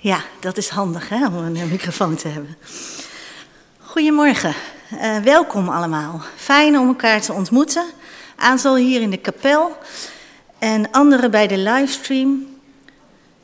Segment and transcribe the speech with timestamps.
[0.00, 2.56] Ja, dat is handig hè, om een microfoon te hebben.
[3.78, 4.54] Goedemorgen,
[4.92, 6.20] uh, welkom allemaal.
[6.36, 7.84] Fijn om elkaar te ontmoeten.
[8.36, 9.76] Aantal hier in de kapel
[10.58, 12.46] en anderen bij de livestream,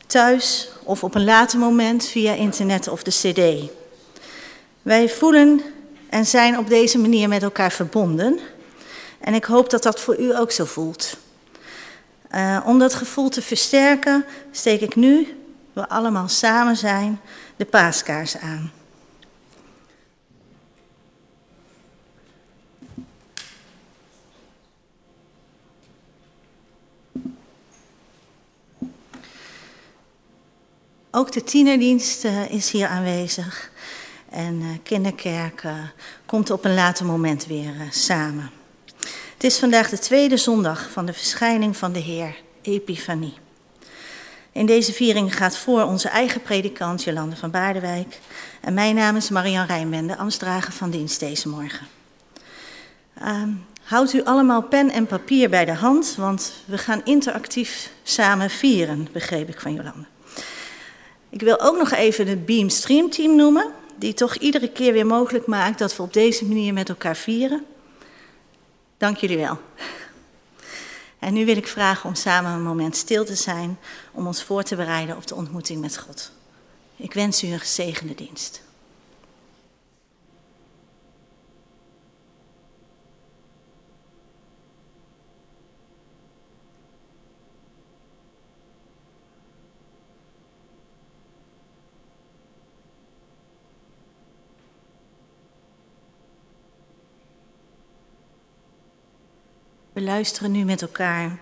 [0.06, 3.70] thuis of op een later moment via internet of de CD.
[4.82, 5.60] Wij voelen
[6.08, 8.38] en zijn op deze manier met elkaar verbonden.
[9.20, 11.16] En ik hoop dat dat voor u ook zo voelt.
[12.34, 15.43] Uh, om dat gevoel te versterken, steek ik nu,
[15.74, 17.20] we allemaal samen zijn,
[17.56, 18.72] de paaskaars aan.
[31.10, 33.70] Ook de tienerdienst uh, is hier aanwezig.
[34.30, 35.72] En uh, kinderkerk uh,
[36.26, 38.50] komt op een later moment weer samen.
[39.34, 43.43] Het is vandaag de tweede zondag van de verschijning van de Heer, Epifanie.
[44.54, 48.20] In deze viering gaat voor onze eigen predikant Jolande van Baardewijk.
[48.60, 51.86] En mijn naam is Marian Rijnbende, ambtsdrager van dienst deze morgen.
[53.22, 53.42] Uh,
[53.82, 59.08] houdt u allemaal pen en papier bij de hand, want we gaan interactief samen vieren,
[59.12, 60.06] begreep ik van Jolande.
[61.30, 65.06] Ik wil ook nog even het Beam Stream Team noemen, die toch iedere keer weer
[65.06, 67.64] mogelijk maakt dat we op deze manier met elkaar vieren.
[68.98, 69.58] Dank jullie wel.
[71.24, 73.78] En nu wil ik vragen om samen een moment stil te zijn
[74.12, 76.32] om ons voor te bereiden op de ontmoeting met God.
[76.96, 78.63] Ik wens u een gezegende dienst.
[99.94, 101.38] We luisteren nu met elkaar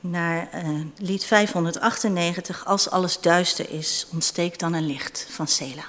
[0.00, 5.84] naar uh, lied 598, Als alles duister is, ontsteekt dan een licht van Sela.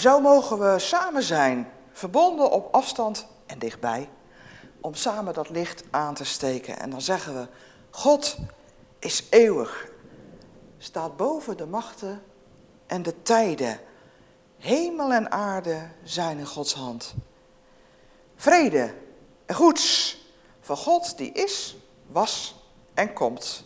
[0.00, 4.08] Zo mogen we samen zijn, verbonden op afstand en dichtbij,
[4.80, 6.78] om samen dat licht aan te steken.
[6.78, 7.48] En dan zeggen we,
[7.90, 8.36] God
[8.98, 9.88] is eeuwig,
[10.78, 12.22] staat boven de machten
[12.86, 13.80] en de tijden.
[14.58, 17.14] Hemel en aarde zijn in Gods hand.
[18.36, 18.94] vrede
[19.46, 20.16] en goeds
[20.60, 21.76] van God die is,
[22.06, 22.54] was
[22.94, 23.64] en komt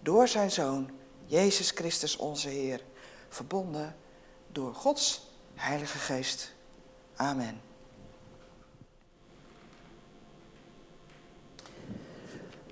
[0.00, 0.90] door zijn Zoon,
[1.24, 2.80] Jezus Christus onze Heer,
[3.28, 3.96] verbonden
[4.52, 5.25] door Gods
[5.56, 6.54] Heilige Geest.
[7.16, 7.60] Amen.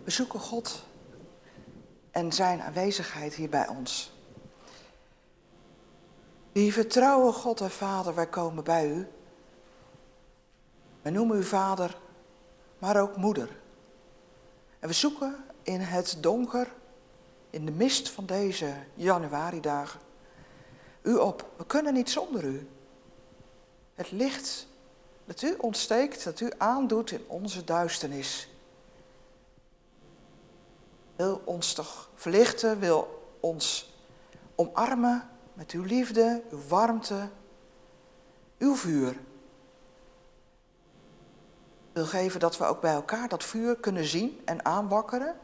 [0.05, 0.85] We zoeken God
[2.11, 4.13] en zijn aanwezigheid hier bij ons.
[6.53, 9.09] Wie vertrouwen God en Vader, wij komen bij u.
[11.03, 11.99] We noemen u Vader,
[12.79, 13.49] maar ook Moeder.
[14.79, 16.73] En we zoeken in het donker,
[17.51, 20.01] in de mist van deze januaridagen,
[21.03, 21.51] u op.
[21.57, 22.69] We kunnen niet zonder u.
[23.94, 24.67] Het licht
[25.25, 28.49] dat u ontsteekt, dat u aandoet in onze duisternis.
[31.17, 33.94] Wil ons toch verlichten, wil ons
[34.55, 37.29] omarmen met uw liefde, uw warmte,
[38.58, 39.17] uw vuur.
[41.93, 45.37] Wil geven dat we ook bij elkaar dat vuur kunnen zien en aanwakkeren.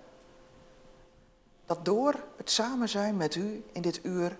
[1.66, 4.38] Dat door het samen zijn met u in dit uur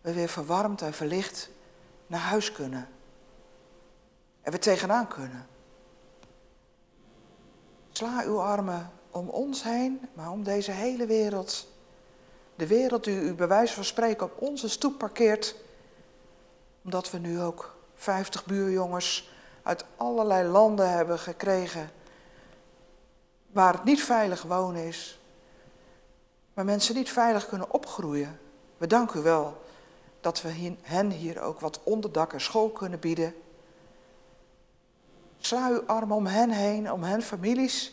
[0.00, 1.50] we weer verwarmd en verlicht
[2.12, 2.88] naar huis kunnen.
[4.42, 5.46] En we tegenaan kunnen.
[7.92, 11.66] Sla uw armen om ons heen, maar om deze hele wereld.
[12.54, 15.54] De wereld die u bij wijze van spreken op onze stoep parkeert.
[16.84, 19.30] Omdat we nu ook 50 buurjongens
[19.62, 21.90] uit allerlei landen hebben gekregen.
[23.46, 25.20] Waar het niet veilig wonen is.
[26.54, 28.40] Waar mensen niet veilig kunnen opgroeien.
[28.76, 29.60] We danken u wel
[30.22, 33.34] dat we hen hier ook wat onderdak en school kunnen bieden.
[35.38, 37.92] Sla uw armen om hen heen, om hen families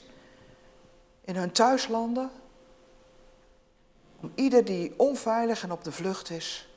[1.22, 2.32] in hun thuislanden.
[4.22, 6.70] Om ieder die onveilig en op de vlucht is.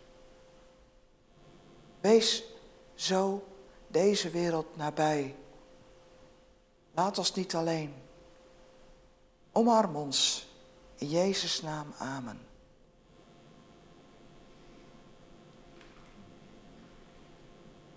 [2.00, 2.44] Wees
[2.94, 3.44] zo
[3.87, 5.37] deze wereld nabij.
[6.94, 7.94] Laat ons niet alleen.
[9.52, 10.48] Omarm ons.
[10.96, 12.51] In Jezus' naam, amen.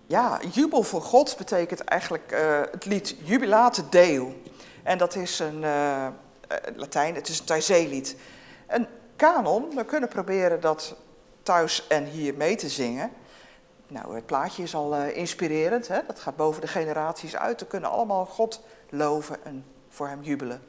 [0.07, 4.33] Ja, jubel voor God betekent eigenlijk uh, het lied Jubilate Deo.
[4.83, 6.07] En dat is een uh,
[6.75, 8.15] Latijn, het is een Thaizee-lied.
[8.67, 10.95] Een kanon, we kunnen proberen dat
[11.43, 13.11] thuis en hier mee te zingen.
[13.87, 15.99] Nou, het plaatje is al inspirerend, hè?
[16.07, 17.59] dat gaat boven de generaties uit.
[17.59, 20.61] We kunnen allemaal God loven en voor Hem jubelen.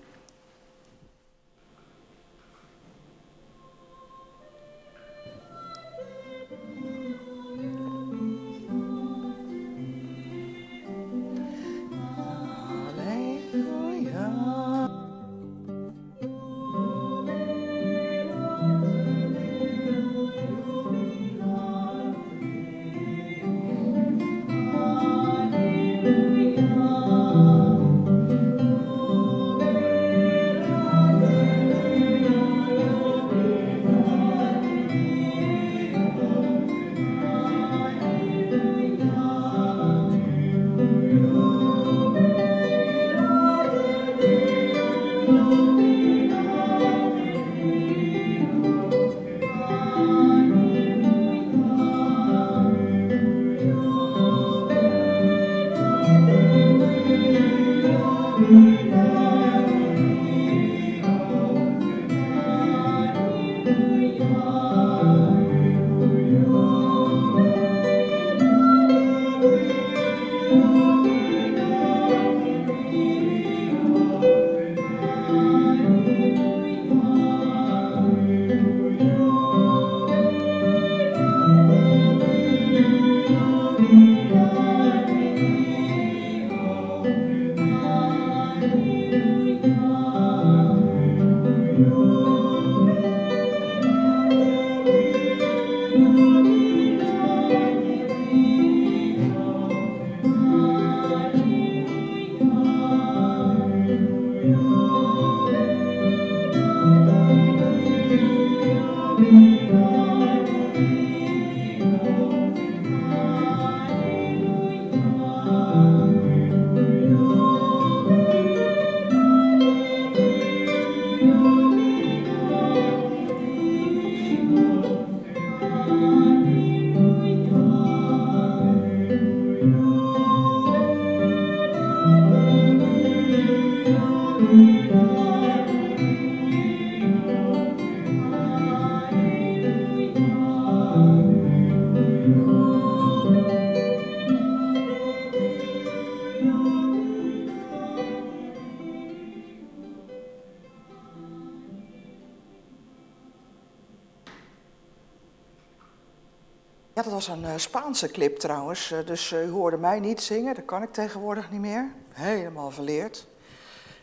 [157.58, 158.94] Spaanse clip trouwens.
[159.04, 161.92] dus u hoorde mij niet zingen, dat kan ik tegenwoordig niet meer.
[162.12, 163.26] Helemaal verleerd.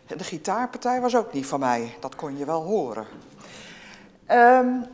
[0.05, 3.05] En de gitaarpartij was ook niet van mij, dat kon je wel horen.
[4.31, 4.85] Um,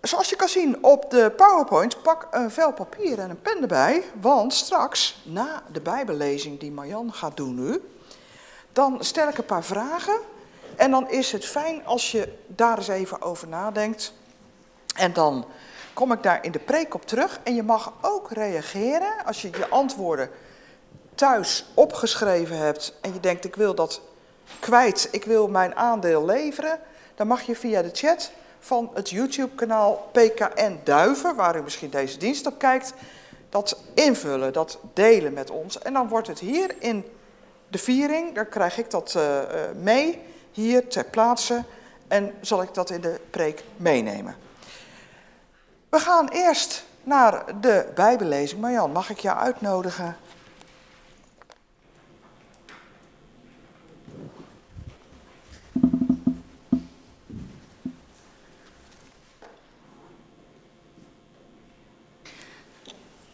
[0.00, 4.04] zoals je kan zien op de PowerPoint, pak een vel papier en een pen erbij.
[4.20, 7.80] Want straks, na de Bijbellezing die Marjan gaat doen nu,
[8.72, 10.18] dan stel ik een paar vragen.
[10.76, 14.12] En dan is het fijn als je daar eens even over nadenkt.
[14.94, 15.46] En dan
[15.98, 17.40] kom ik daar in de preek op terug.
[17.42, 20.30] En je mag ook reageren als je je antwoorden
[21.14, 22.94] thuis opgeschreven hebt.
[23.00, 24.00] En je denkt, ik wil dat
[24.60, 26.78] kwijt, ik wil mijn aandeel leveren.
[27.14, 32.18] Dan mag je via de chat van het YouTube-kanaal PKN Duiven, waar u misschien deze
[32.18, 32.92] dienst op kijkt,
[33.48, 35.78] dat invullen, dat delen met ons.
[35.78, 37.04] En dan wordt het hier in
[37.68, 39.40] de viering, dan krijg ik dat uh,
[39.82, 41.64] mee, hier ter plaatse,
[42.08, 44.47] en zal ik dat in de preek meenemen.
[45.88, 48.60] We gaan eerst naar de Bijbellezing.
[48.60, 50.16] Marjan, mag ik jou uitnodigen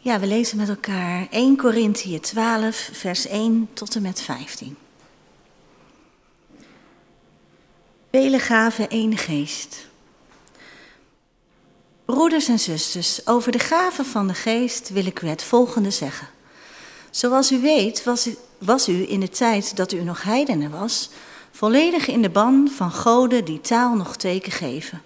[0.05, 4.77] Ja, we lezen met elkaar 1 Korinthië 12, vers 1 tot en met 15.
[8.11, 9.87] Vele gaven één geest.
[12.05, 16.29] Broeders en zusters, over de gaven van de geest wil ik u het volgende zeggen.
[17.11, 21.11] Zoals u weet, was u, was u in de tijd dat u nog heidenen was,
[21.51, 25.03] volledig in de ban van goden die taal nog teken geven.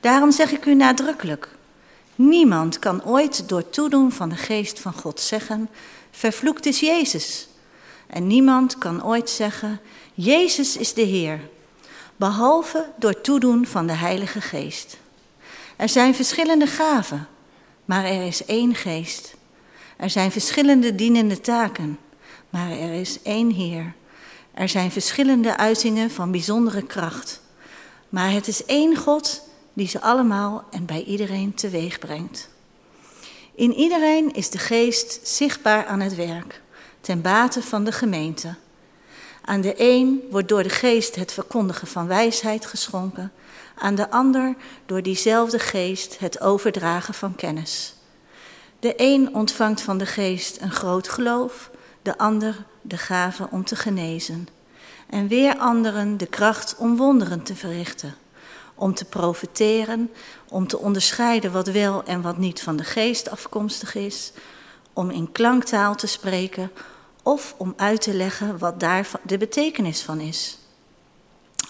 [0.00, 1.48] Daarom zeg ik u nadrukkelijk,
[2.16, 5.68] Niemand kan ooit door toedoen van de geest van God zeggen,
[6.10, 7.48] vervloekt is Jezus.
[8.06, 9.80] En niemand kan ooit zeggen,
[10.14, 11.40] Jezus is de Heer,
[12.16, 14.98] behalve door toedoen van de Heilige Geest.
[15.76, 17.28] Er zijn verschillende gaven,
[17.84, 19.36] maar er is één geest.
[19.96, 21.98] Er zijn verschillende dienende taken,
[22.50, 23.94] maar er is één Heer.
[24.54, 27.42] Er zijn verschillende uitingen van bijzondere kracht,
[28.08, 29.42] maar het is één God
[29.72, 32.48] die ze allemaal en bij iedereen teweeg brengt.
[33.54, 36.62] In iedereen is de geest zichtbaar aan het werk,
[37.00, 38.54] ten bate van de gemeente.
[39.46, 43.32] Aan de een wordt door de geest het verkondigen van wijsheid geschonken,
[43.74, 44.54] aan de ander
[44.86, 47.94] door diezelfde geest het overdragen van kennis.
[48.80, 51.70] De een ontvangt van de geest een groot geloof,
[52.02, 54.48] de ander de gave om te genezen,
[55.10, 58.14] en weer anderen de kracht om wonderen te verrichten.
[58.74, 60.10] Om te profiteren,
[60.48, 64.32] om te onderscheiden wat wel en wat niet van de geest afkomstig is,
[64.92, 66.70] om in klanktaal te spreken
[67.26, 70.58] of om uit te leggen wat daar de betekenis van is.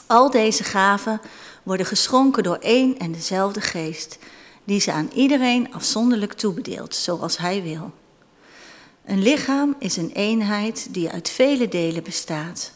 [0.07, 1.21] Al deze gaven
[1.63, 4.19] worden geschonken door één en dezelfde geest,
[4.65, 7.93] die ze aan iedereen afzonderlijk toebedeelt, zoals hij wil.
[9.05, 12.73] Een lichaam is een eenheid die uit vele delen bestaat.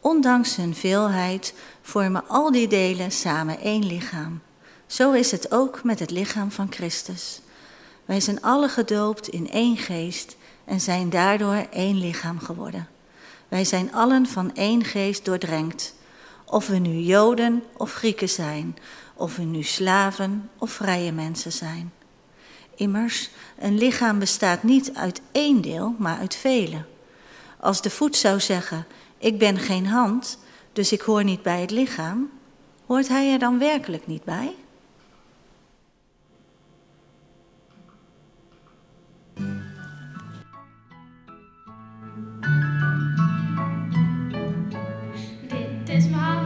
[0.00, 4.40] Ondanks hun veelheid vormen al die delen samen één lichaam.
[4.86, 7.40] Zo is het ook met het lichaam van Christus.
[8.04, 12.88] Wij zijn alle gedoopt in één geest en zijn daardoor één lichaam geworden.
[13.48, 15.94] Wij zijn allen van één geest doordrenkt.
[16.44, 18.76] Of we nu Joden of Grieken zijn,
[19.14, 21.92] of we nu slaven of vrije mensen zijn.
[22.74, 26.84] Immers, een lichaam bestaat niet uit één deel, maar uit vele.
[27.60, 28.86] Als de voet zou zeggen:
[29.18, 30.38] Ik ben geen hand,
[30.72, 32.30] dus ik hoor niet bij het lichaam,
[32.86, 34.54] hoort hij er dan werkelijk niet bij?
[45.92, 46.41] this my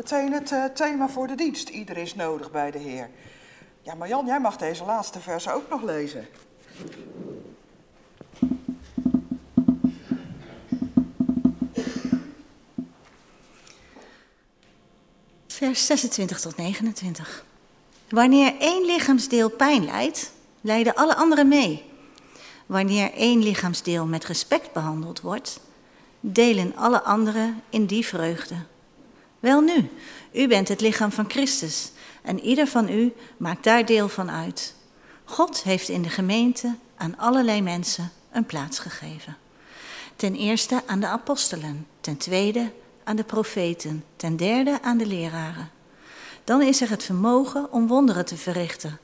[0.00, 1.68] meteen het eh, thema voor de dienst.
[1.68, 3.10] Ieder is nodig bij de Heer.
[3.82, 6.26] Ja, maar Jan, jij mag deze laatste verse ook nog lezen.
[15.46, 17.44] Vers 26 tot 29.
[18.08, 21.84] Wanneer één lichaamsdeel pijn lijdt, lijden alle anderen mee.
[22.66, 25.60] Wanneer één lichaamsdeel met respect behandeld wordt,
[26.20, 28.56] delen alle anderen in die vreugde.
[29.40, 29.90] Welnu,
[30.32, 31.92] u bent het lichaam van Christus
[32.22, 34.74] en ieder van u maakt daar deel van uit.
[35.24, 39.36] God heeft in de gemeente aan allerlei mensen een plaats gegeven.
[40.16, 42.72] Ten eerste aan de apostelen, ten tweede
[43.04, 45.70] aan de profeten, ten derde aan de leraren.
[46.44, 48.98] Dan is er het vermogen om wonderen te verrichten,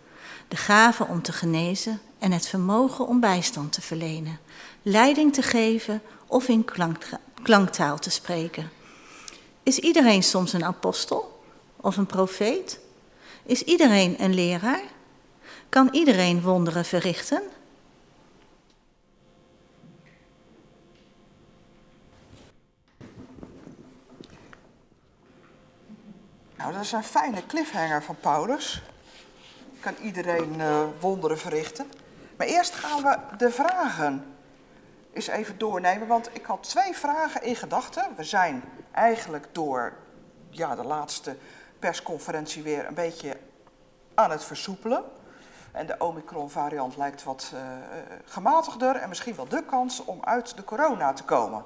[0.48, 4.38] de gave om te genezen en het vermogen om bijstand te verlenen,
[4.82, 7.08] leiding te geven of in klank-
[7.42, 8.70] klanktaal te spreken.
[9.66, 11.42] Is iedereen soms een apostel
[11.76, 12.80] of een profeet?
[13.42, 14.82] Is iedereen een leraar?
[15.68, 17.42] Kan iedereen wonderen verrichten?
[26.56, 28.82] Nou, dat is een fijne cliffhanger van Paulus.
[29.80, 31.90] Kan iedereen eh, wonderen verrichten.
[32.36, 34.36] Maar eerst gaan we de vragen
[35.12, 36.06] eens even doornemen.
[36.06, 38.06] Want ik had twee vragen in gedachten.
[38.16, 38.62] We zijn
[38.96, 39.92] eigenlijk door
[40.50, 41.36] ja, de laatste
[41.78, 43.36] persconferentie weer een beetje
[44.14, 45.04] aan het versoepelen.
[45.72, 47.60] En de Omicron-variant lijkt wat eh,
[48.24, 51.64] gematigder en misschien wel de kans om uit de corona te komen.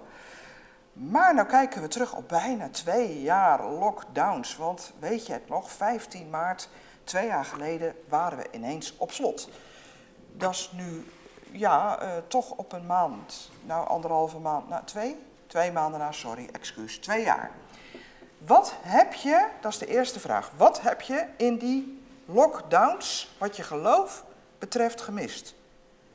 [0.92, 4.56] Maar nou kijken we terug op bijna twee jaar lockdowns.
[4.56, 6.68] Want weet je het nog, 15 maart,
[7.04, 9.48] twee jaar geleden, waren we ineens op slot.
[10.32, 11.06] Dat is nu,
[11.50, 15.16] ja, eh, toch op een maand, nou anderhalve maand, nou twee,
[15.50, 17.50] twee maanden na, sorry, excuus, twee jaar.
[18.38, 23.56] Wat heb je, dat is de eerste vraag, wat heb je in die lockdowns, wat
[23.56, 24.24] je geloof
[24.58, 25.54] betreft, gemist?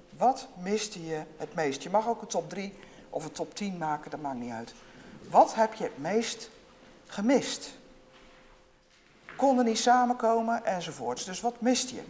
[0.09, 1.83] Wat miste je het meest?
[1.83, 2.77] Je mag ook een top 3
[3.09, 4.73] of een top 10 maken, dat maakt niet uit.
[5.29, 6.49] Wat heb je het meest
[7.05, 7.77] gemist?
[9.35, 11.25] Konden niet samenkomen enzovoorts.
[11.25, 12.03] Dus wat mist je?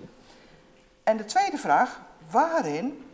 [1.04, 3.05] En de tweede vraag, waarin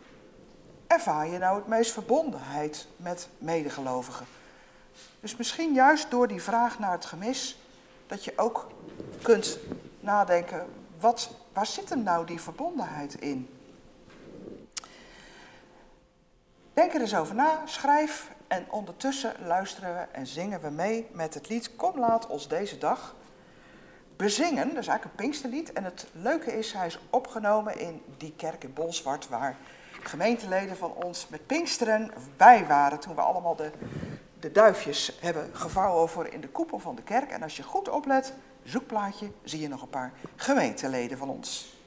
[0.92, 4.26] ervaar je nou het meest verbondenheid met medegelovigen?
[5.20, 7.58] Dus misschien juist door die vraag naar het gemis,
[8.06, 8.70] dat je ook
[9.22, 9.58] kunt
[10.00, 10.66] nadenken,
[11.00, 13.48] wat, waar zit hem nou die verbondenheid in?
[16.72, 21.34] Denk er eens over na, schrijf en ondertussen luisteren we en zingen we mee met
[21.34, 23.14] het lied Kom laat ons deze dag
[24.16, 24.68] bezingen.
[24.68, 28.64] Dat is eigenlijk een Pinksterlied en het leuke is, hij is opgenomen in die kerk
[28.64, 29.56] in Bolsward waar
[30.02, 33.70] gemeenteleden van ons met Pinksteren bij waren toen we allemaal de,
[34.40, 37.30] de duifjes hebben gevouwen voor in de koepel van de kerk.
[37.30, 38.34] En als je goed oplet,
[38.64, 41.81] zoekplaatje, zie je nog een paar gemeenteleden van ons.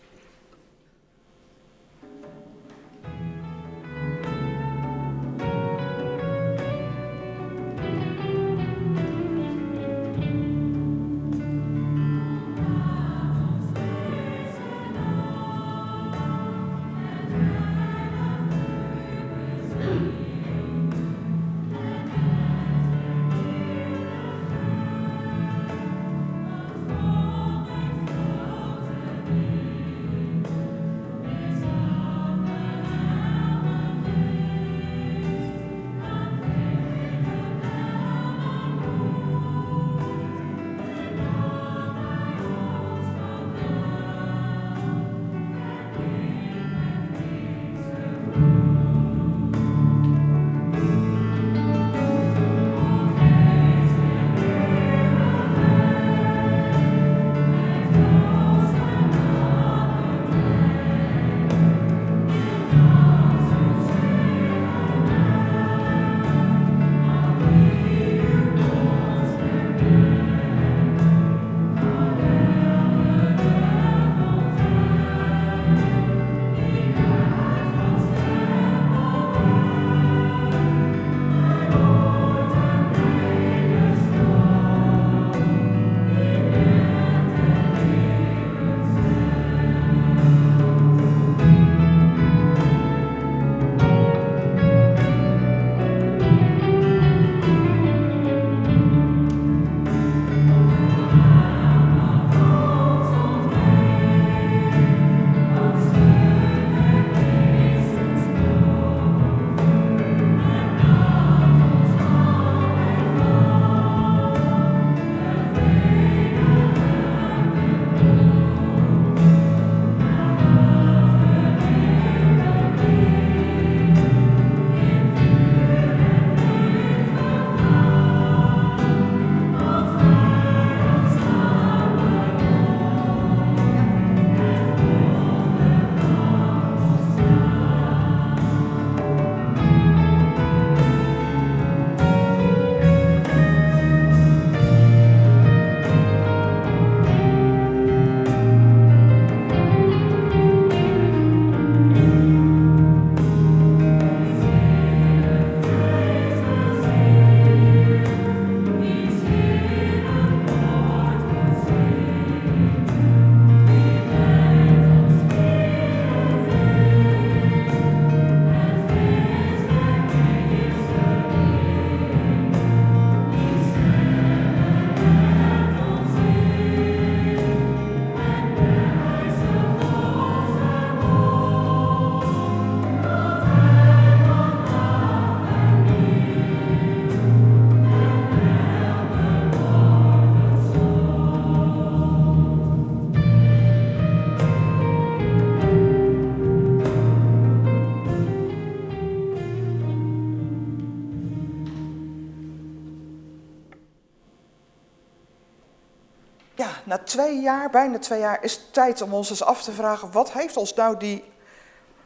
[207.15, 210.31] Twee jaar, bijna twee jaar, is het tijd om ons eens af te vragen: wat
[210.31, 211.23] heeft ons nou die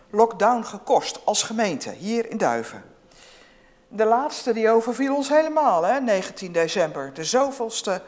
[0.10, 2.84] lockdown gekost als gemeente hier in Duiven?
[3.88, 7.14] De laatste die overviel ons helemaal, hè, 19 december.
[7.14, 8.02] De zoveelste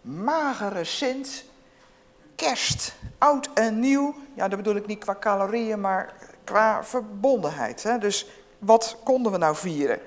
[0.00, 1.44] magere Sint,
[2.34, 4.14] kerst, oud en nieuw.
[4.34, 6.12] Ja, dat bedoel ik niet qua calorieën, maar
[6.44, 7.82] qua verbondenheid.
[7.82, 7.98] Hè.
[7.98, 8.26] Dus
[8.58, 10.00] wat konden we nou vieren?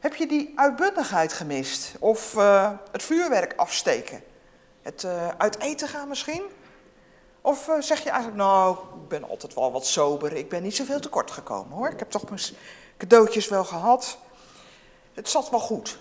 [0.00, 1.94] Heb je die uitbundigheid gemist?
[1.98, 4.22] Of uh, het vuurwerk afsteken?
[4.88, 6.42] Het uh, uit eten gaan misschien?
[7.40, 10.76] Of uh, zeg je eigenlijk, nou, ik ben altijd wel wat sober, ik ben niet
[10.76, 11.88] zoveel tekort gekomen hoor.
[11.88, 12.40] Ik heb toch mijn
[12.96, 14.18] cadeautjes wel gehad.
[15.14, 15.98] Het zat wel goed.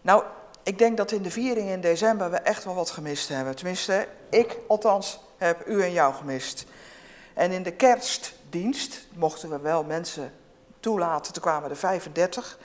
[0.00, 0.24] Nou,
[0.62, 3.56] ik denk dat in de viering in december we echt wel wat gemist hebben.
[3.56, 6.64] Tenminste, ik althans heb u en jou gemist.
[7.34, 10.32] En in de kerstdienst mochten we wel mensen
[10.80, 12.58] toelaten, toen kwamen er 35.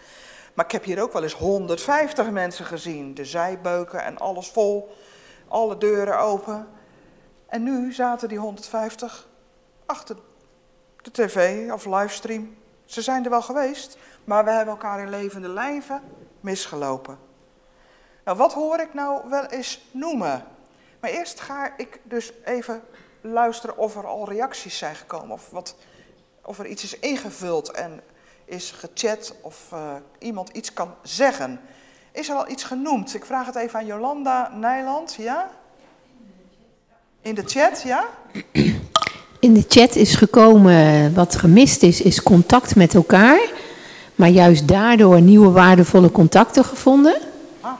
[0.60, 3.14] Maar ik heb hier ook wel eens 150 mensen gezien.
[3.14, 4.96] De zijbeuken en alles vol,
[5.48, 6.68] alle deuren open.
[7.48, 9.28] En nu zaten die 150
[9.86, 10.16] achter
[11.02, 12.58] de tv of livestream.
[12.86, 16.02] Ze zijn er wel geweest, maar we hebben elkaar in levende lijven
[16.40, 17.18] misgelopen.
[18.26, 20.46] Nou, wat hoor ik nou wel eens noemen?
[21.00, 22.84] Maar eerst ga ik dus even
[23.22, 25.32] luisteren of er al reacties zijn gekomen.
[25.32, 25.76] Of, wat,
[26.44, 28.02] of er iets is ingevuld en
[28.50, 29.80] is gechat of uh,
[30.20, 31.60] iemand iets kan zeggen.
[32.12, 33.16] Is er al iets genoemd?
[33.16, 35.50] Ik vraag het even aan Jolanda Nijland, ja?
[37.22, 38.06] In de chat, ja?
[39.40, 43.40] In de chat is gekomen, wat gemist is, is contact met elkaar.
[44.16, 47.18] Maar juist daardoor nieuwe waardevolle contacten gevonden.
[47.62, 47.72] Ah.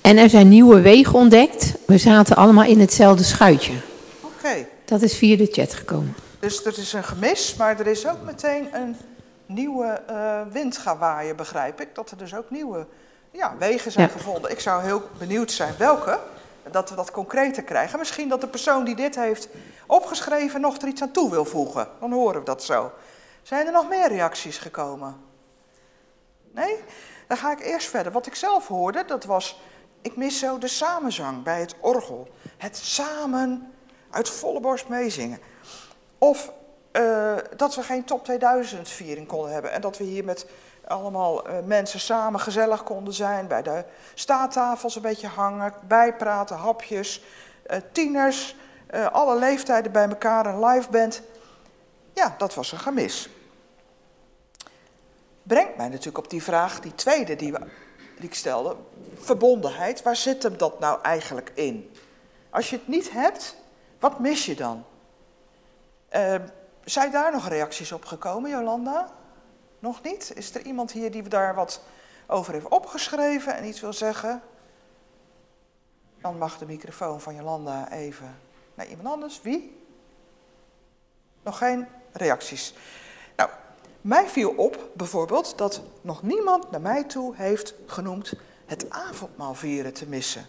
[0.00, 1.74] En er zijn nieuwe wegen ontdekt.
[1.86, 3.72] We zaten allemaal in hetzelfde schuitje.
[4.20, 4.34] Oké.
[4.38, 4.68] Okay.
[4.84, 6.14] Dat is via de chat gekomen.
[6.38, 8.96] Dus er is een gemis, maar er is ook meteen een
[9.46, 11.94] nieuwe uh, wind gaan waaien, begrijp ik.
[11.94, 12.86] Dat er dus ook nieuwe
[13.30, 14.12] ja, wegen zijn ja.
[14.12, 14.50] gevonden.
[14.50, 16.20] Ik zou heel benieuwd zijn welke,
[16.70, 17.98] dat we dat concreter krijgen.
[17.98, 19.48] Misschien dat de persoon die dit heeft
[19.86, 21.88] opgeschreven nog er iets aan toe wil voegen.
[22.00, 22.92] Dan horen we dat zo.
[23.42, 25.16] Zijn er nog meer reacties gekomen?
[26.50, 26.76] Nee?
[27.26, 28.12] Dan ga ik eerst verder.
[28.12, 29.60] Wat ik zelf hoorde, dat was...
[30.02, 32.28] Ik mis zo de samenzang bij het orgel.
[32.56, 33.72] Het samen
[34.10, 35.38] uit volle borst meezingen.
[36.18, 36.52] Of
[36.96, 39.72] uh, dat we geen top 2000 viering konden hebben.
[39.72, 40.46] En dat we hier met
[40.84, 43.46] allemaal uh, mensen samen gezellig konden zijn.
[43.46, 47.24] Bij de staattafels een beetje hangen, bijpraten, hapjes.
[47.70, 48.56] Uh, tieners,
[49.12, 51.22] alle leeftijden bij elkaar, een live band.
[52.12, 53.28] Ja, dat was een gemis.
[55.42, 57.58] Brengt mij natuurlijk op die vraag, die tweede die, we,
[58.16, 58.76] die ik stelde.
[59.14, 61.90] Verbondenheid, waar zit hem dat nou eigenlijk in?
[62.50, 63.56] Als je het niet hebt,
[63.98, 64.84] wat mis je dan?
[66.86, 69.12] Zijn daar nog reacties op gekomen, Jolanda?
[69.78, 70.32] Nog niet?
[70.34, 71.82] Is er iemand hier die daar wat
[72.26, 74.42] over heeft opgeschreven en iets wil zeggen?
[76.20, 78.38] Dan mag de microfoon van Jolanda even
[78.74, 79.42] naar iemand anders.
[79.42, 79.86] Wie?
[81.42, 82.74] Nog geen reacties.
[83.36, 83.50] Nou,
[84.00, 88.32] mij viel op bijvoorbeeld dat nog niemand naar mij toe heeft genoemd
[88.66, 90.46] het avondmaal vieren te missen.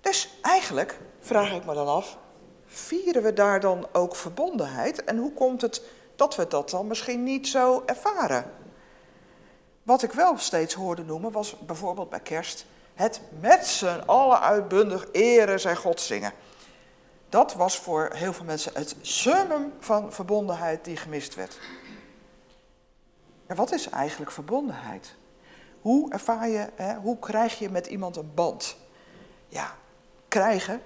[0.00, 2.18] Dus eigenlijk vraag ik me dan af,
[2.68, 5.04] vieren we daar dan ook verbondenheid?
[5.04, 5.82] En hoe komt het
[6.16, 8.52] dat we dat dan misschien niet zo ervaren?
[9.82, 12.66] Wat ik wel steeds hoorde noemen was bijvoorbeeld bij kerst
[12.98, 16.32] het met z'n allen uitbundig eren zijn God zingen.
[17.28, 21.58] Dat was voor heel veel mensen het summum van verbondenheid die gemist werd.
[23.48, 25.14] Ja, wat is eigenlijk verbondenheid?
[25.80, 28.76] Hoe ervaar je, hè, hoe krijg je met iemand een band?
[29.48, 29.74] Ja,
[30.28, 30.82] krijgen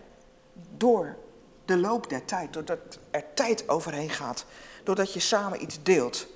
[0.76, 1.16] door
[1.64, 4.44] de loop der tijd, doordat er tijd overheen gaat,
[4.84, 6.26] doordat je samen iets deelt,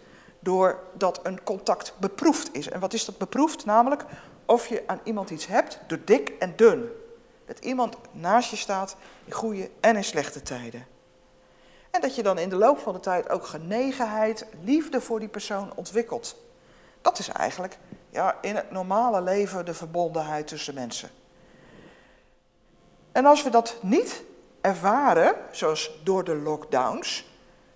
[0.40, 2.68] doordat een contact beproefd is.
[2.68, 3.64] En wat is dat beproefd?
[3.64, 4.04] Namelijk
[4.46, 6.90] of je aan iemand iets hebt door dik en dun.
[7.46, 10.86] Dat iemand naast je staat in goede en in slechte tijden.
[11.90, 15.28] En dat je dan in de loop van de tijd ook genegenheid, liefde voor die
[15.28, 16.36] persoon ontwikkelt.
[17.00, 17.78] Dat is eigenlijk
[18.10, 21.10] ja, in het normale leven de verbondenheid tussen mensen.
[23.12, 24.22] En als we dat niet
[24.66, 27.28] ervaren, zoals door de lockdowns,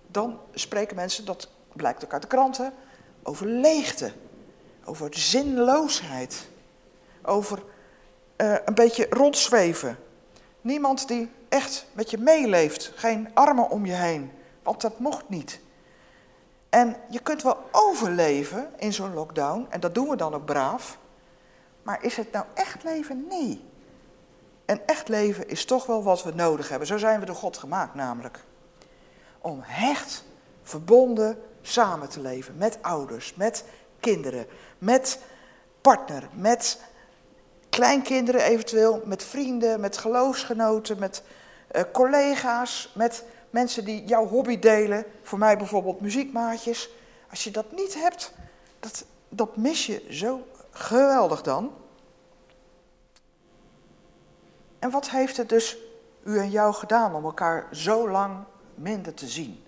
[0.07, 2.73] dan spreken mensen, dat blijkt ook uit de kranten,
[3.23, 4.11] over leegte,
[4.85, 6.47] over zinloosheid,
[7.23, 7.63] over
[8.37, 9.97] uh, een beetje rondzweven.
[10.61, 14.31] Niemand die echt met je meeleeft, geen armen om je heen,
[14.63, 15.59] want dat mocht niet.
[16.69, 20.97] En je kunt wel overleven in zo'n lockdown, en dat doen we dan ook braaf,
[21.83, 23.27] maar is het nou echt leven?
[23.27, 23.69] Nee.
[24.71, 26.87] En echt leven is toch wel wat we nodig hebben.
[26.87, 28.39] Zo zijn we door God gemaakt namelijk.
[29.39, 30.23] Om hecht,
[30.63, 32.57] verbonden samen te leven.
[32.57, 33.63] Met ouders, met
[33.99, 34.45] kinderen,
[34.77, 35.19] met
[35.81, 36.81] partner, met
[37.69, 41.23] kleinkinderen eventueel, met vrienden, met geloofsgenoten, met
[41.67, 45.05] eh, collega's, met mensen die jouw hobby delen.
[45.21, 46.89] Voor mij bijvoorbeeld muziekmaatjes.
[47.29, 48.33] Als je dat niet hebt,
[48.79, 51.71] dat, dat mis je zo geweldig dan.
[54.81, 55.77] En wat heeft het dus
[56.23, 58.43] u en jou gedaan om elkaar zo lang
[58.75, 59.63] minder te zien?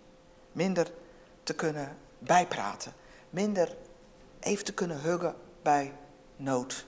[0.52, 0.92] Minder
[1.44, 2.94] te kunnen bijpraten,
[3.30, 3.76] minder
[4.40, 5.94] even te kunnen huggen bij
[6.36, 6.86] nood.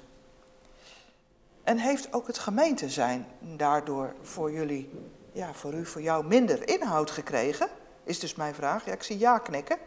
[1.64, 4.90] En heeft ook het gemeente zijn daardoor voor jullie,
[5.32, 7.68] ja, voor u, voor jou minder inhoud gekregen?
[8.04, 8.86] Is dus mijn vraag.
[8.86, 9.78] Ja, ik zie ja knikken.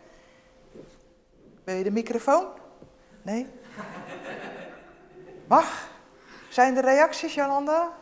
[1.65, 2.47] Wil je de microfoon?
[3.23, 3.47] Nee?
[5.47, 5.89] Mag?
[6.51, 7.93] Zijn er reacties, Jolanda?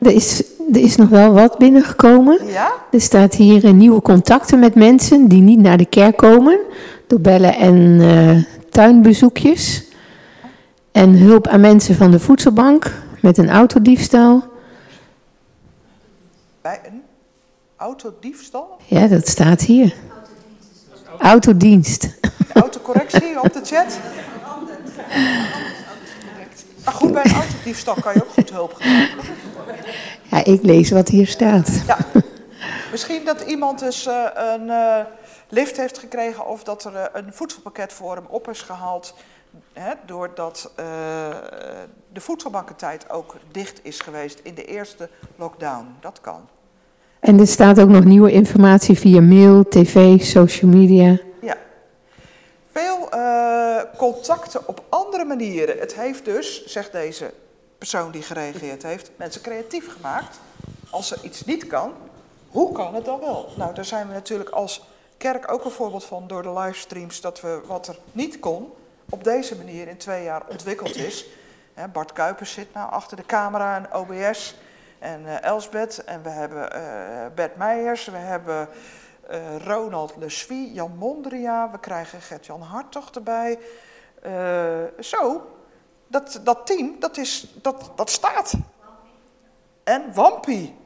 [0.00, 2.46] Er is, er is nog wel wat binnengekomen.
[2.46, 2.72] Ja?
[2.90, 6.58] Er staat hier eh, nieuwe contacten met mensen die niet naar de kerk komen.
[7.06, 9.86] Door bellen en eh, tuinbezoekjes.
[10.92, 14.44] En hulp aan mensen van de voedselbank met een autodiefstal.
[16.60, 17.02] Bij een
[17.76, 18.76] autodiefstal?
[18.84, 19.94] Ja, dat staat hier.
[21.18, 22.18] Autodienst.
[22.54, 23.98] Autocorrectie op de chat?
[26.88, 29.18] Maar goed, bij een autodiefstal kan je ook goed hulp gebruiken.
[30.22, 31.82] Ja, ik lees wat hier staat.
[31.86, 31.98] Ja.
[32.90, 35.00] Misschien dat iemand dus een eh,
[35.48, 39.14] lift heeft gekregen of dat er eh, een voedselpakket voor hem op is gehaald.
[39.72, 40.70] Hè, doordat
[42.12, 45.86] de voedselbankentijd ook dicht is geweest in de eerste lockdown.
[46.00, 46.40] Dat kan.
[47.20, 51.18] En er staat ook nog nieuwe informatie via mail, tv, social media.
[52.78, 55.78] Veel eh, contacten op andere manieren.
[55.78, 57.32] Het heeft dus, zegt deze
[57.78, 60.38] persoon die gereageerd heeft, mensen creatief gemaakt.
[60.90, 61.92] Als er iets niet kan,
[62.48, 63.52] hoe kan het dan wel?
[63.56, 64.84] Nou, daar zijn we natuurlijk als
[65.16, 68.72] kerk ook een voorbeeld van door de livestreams dat we wat er niet kon,
[69.08, 71.26] op deze manier in twee jaar ontwikkeld is.
[71.92, 74.54] Bart Kuipers zit nou achter de camera en OBS
[74.98, 76.80] en eh, Elsbeth en we hebben eh
[77.34, 78.68] Bert Meijers, we hebben
[79.28, 83.58] eh, Ronald Le Suy, Jan Mondria, we krijgen Gert-Jan Hartog erbij.
[84.22, 85.46] Eh, zo,
[86.06, 88.52] dat, dat team, dat, is, dat, dat staat.
[89.84, 90.76] En Wampie.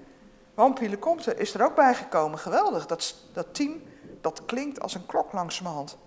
[0.55, 2.39] Wampie Lecomte is er ook bij gekomen.
[2.39, 2.87] Geweldig.
[2.87, 3.83] Dat, dat team,
[4.21, 5.99] dat klinkt als een klok langs mijn hand.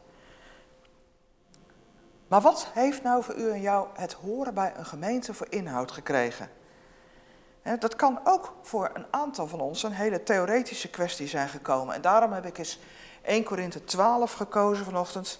[2.28, 5.92] Maar wat heeft nou voor u en jou het horen bij een gemeente voor inhoud
[5.92, 6.50] gekregen?
[7.80, 11.96] Dat kan ook voor een aantal van ons een hele theoretische kwestie zijn gekomen.
[11.96, 12.80] En daarom heb ik eens
[13.22, 15.40] 1 Korinthe 12 gekozen vanochtend.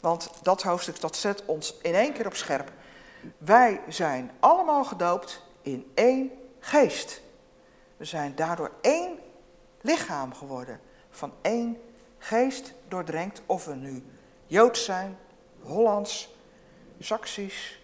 [0.00, 2.72] Want dat hoofdstuk dat zet ons in één keer op scherp.
[3.38, 7.22] Wij zijn allemaal gedoopt in één geest.
[7.96, 9.18] We zijn daardoor één
[9.80, 10.80] lichaam geworden.
[11.10, 11.78] Van één
[12.18, 13.42] geest doordrenkt.
[13.46, 14.04] Of we nu
[14.46, 15.18] Joods zijn,
[15.62, 16.34] Hollands,
[16.98, 17.80] Saksisch.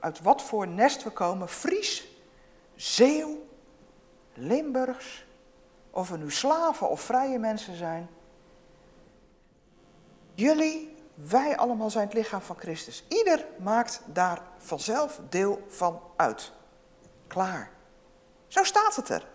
[0.00, 1.48] Uit wat voor nest we komen.
[1.48, 2.13] Fries,
[2.74, 3.46] Zeeuw,
[4.34, 5.26] Limburgs.
[5.90, 8.08] Of we nu slaven of vrije mensen zijn.
[10.34, 13.04] Jullie, wij allemaal zijn het lichaam van Christus.
[13.08, 16.52] Ieder maakt daar vanzelf deel van uit.
[17.26, 17.70] Klaar.
[18.46, 19.26] Zo staat het er.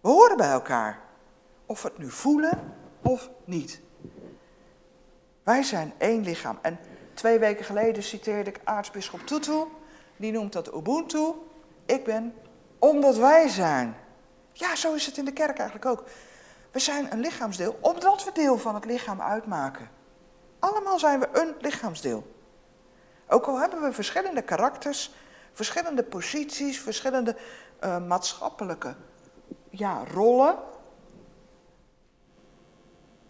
[0.00, 1.00] We horen bij elkaar.
[1.66, 3.80] Of we het nu voelen of niet.
[5.42, 6.58] Wij zijn één lichaam.
[6.62, 6.78] En
[7.14, 9.64] twee weken geleden citeerde ik aartsbisschop Tutu.
[10.16, 11.34] Die noemt dat Ubuntu.
[11.86, 12.34] Ik ben
[12.78, 13.96] omdat wij zijn.
[14.52, 16.04] Ja, zo is het in de kerk eigenlijk ook.
[16.70, 19.90] We zijn een lichaamsdeel omdat we deel van het lichaam uitmaken.
[20.58, 22.34] Allemaal zijn we een lichaamsdeel.
[23.28, 25.14] Ook al hebben we verschillende karakters,
[25.52, 27.36] verschillende posities, verschillende
[27.84, 28.94] uh, maatschappelijke
[29.70, 30.56] ja, rollen.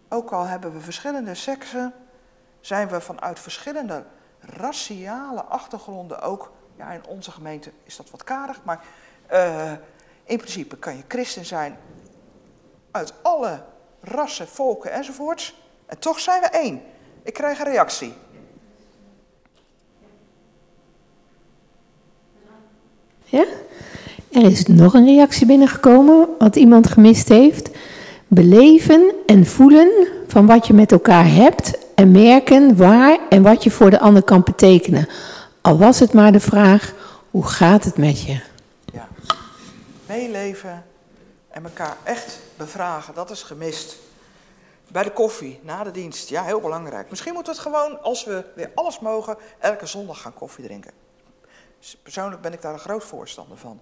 [0.09, 1.93] Ook al hebben we verschillende seksen,
[2.59, 4.05] zijn we vanuit verschillende
[4.39, 6.51] raciale achtergronden ook.
[6.77, 8.83] Ja, in onze gemeente is dat wat karig, maar
[9.31, 9.71] uh,
[10.23, 11.77] in principe kan je christen zijn
[12.91, 13.59] uit alle
[14.01, 15.55] rassen, volken enzovoorts.
[15.85, 16.81] En toch zijn we één.
[17.23, 18.13] Ik krijg een reactie.
[23.23, 23.45] Ja?
[24.31, 27.69] Er is nog een reactie binnengekomen, wat iemand gemist heeft.
[28.27, 33.71] Beleven en voelen van wat je met elkaar hebt en merken waar en wat je
[33.71, 35.07] voor de ander kan betekenen.
[35.67, 36.93] Al was het maar de vraag,
[37.31, 38.41] hoe gaat het met je?
[38.93, 39.07] Ja,
[40.05, 40.85] meeleven
[41.47, 43.97] en elkaar echt bevragen, dat is gemist.
[44.87, 47.09] Bij de koffie, na de dienst, ja, heel belangrijk.
[47.09, 50.91] Misschien moeten we het gewoon, als we weer alles mogen, elke zondag gaan koffie drinken.
[51.79, 53.79] Dus persoonlijk ben ik daar een groot voorstander van.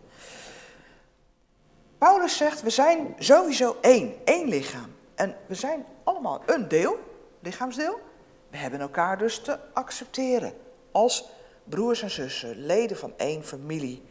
[1.98, 4.96] Paulus zegt, we zijn sowieso één, één lichaam.
[5.16, 7.00] En we zijn allemaal een deel,
[7.40, 8.00] lichaamsdeel.
[8.50, 10.54] We hebben elkaar dus te accepteren
[10.92, 11.26] als
[11.70, 14.04] broers en zussen, leden van één familie.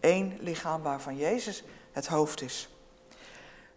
[0.00, 2.68] één lichaam waarvan Jezus het hoofd is.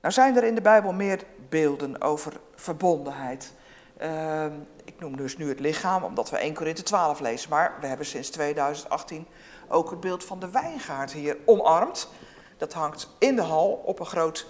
[0.01, 3.53] Nou zijn er in de Bijbel meer beelden over verbondenheid.
[3.97, 4.53] Ehm,
[4.85, 7.49] ik noem dus nu het lichaam, omdat we 1 Korinthe 12 lezen.
[7.49, 9.27] Maar we hebben sinds 2018
[9.67, 12.09] ook het beeld van de wijngaard hier omarmd.
[12.57, 14.45] Dat hangt in de hal op een groot,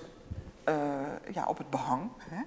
[0.63, 0.75] eh,
[1.31, 2.09] ja, op het behang.
[2.17, 2.41] Hè.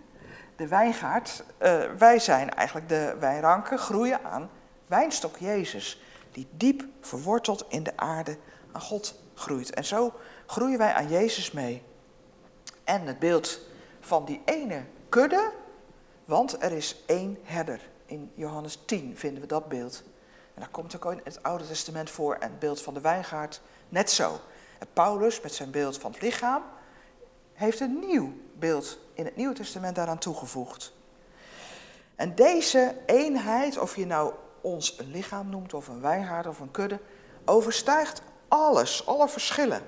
[0.57, 4.51] De wijngaard, eh, wij zijn eigenlijk de wijnranken, groeien aan
[4.87, 6.01] wijnstok Jezus.
[6.33, 8.37] Die diep verworteld in de aarde
[8.73, 9.75] aan God groeit.
[9.75, 10.13] En zo
[10.47, 11.83] groeien wij aan Jezus mee.
[12.85, 13.61] En het beeld
[14.01, 15.53] van die ene kudde,
[16.25, 17.91] want er is één herder.
[18.07, 20.03] In Johannes 10 vinden we dat beeld.
[20.55, 23.61] En daar komt ook in het Oude Testament voor en het beeld van de wijngaard
[23.89, 24.41] net zo.
[24.79, 26.63] En Paulus met zijn beeld van het lichaam
[27.53, 30.93] heeft een nieuw beeld in het Nieuwe Testament daaraan toegevoegd.
[32.17, 36.71] En deze eenheid, of je nou ons een lichaam noemt of een wijngaard of een
[36.71, 37.01] kudde,
[37.45, 39.83] overstijgt alles, alle verschillen.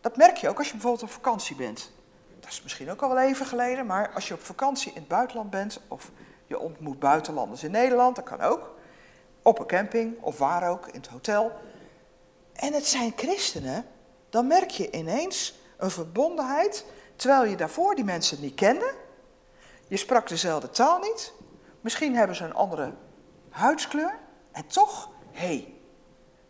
[0.00, 1.92] Dat merk je ook als je bijvoorbeeld op vakantie bent.
[2.40, 5.08] Dat is misschien ook al wel even geleden, maar als je op vakantie in het
[5.08, 6.10] buitenland bent of
[6.46, 8.74] je ontmoet buitenlanders in Nederland, dat kan ook.
[9.42, 11.52] Op een camping of waar ook, in het hotel.
[12.52, 13.84] En het zijn christenen,
[14.28, 16.84] dan merk je ineens een verbondenheid,
[17.16, 18.94] terwijl je daarvoor die mensen niet kende.
[19.88, 21.32] Je sprak dezelfde taal niet.
[21.80, 22.92] Misschien hebben ze een andere
[23.58, 24.18] huidskleur.
[24.52, 25.74] En toch, hé, hey,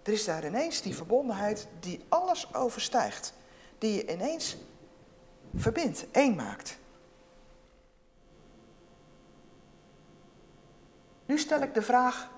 [0.02, 3.34] er is daar ineens die verbondenheid die alles overstijgt.
[3.78, 4.56] Die je ineens
[5.54, 6.78] verbindt, één maakt.
[11.26, 12.30] Nu stel ik de vraag,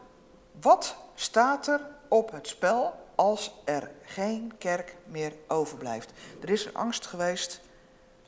[0.61, 6.13] wat staat er op het spel als er geen kerk meer overblijft?
[6.43, 7.61] Er is angst geweest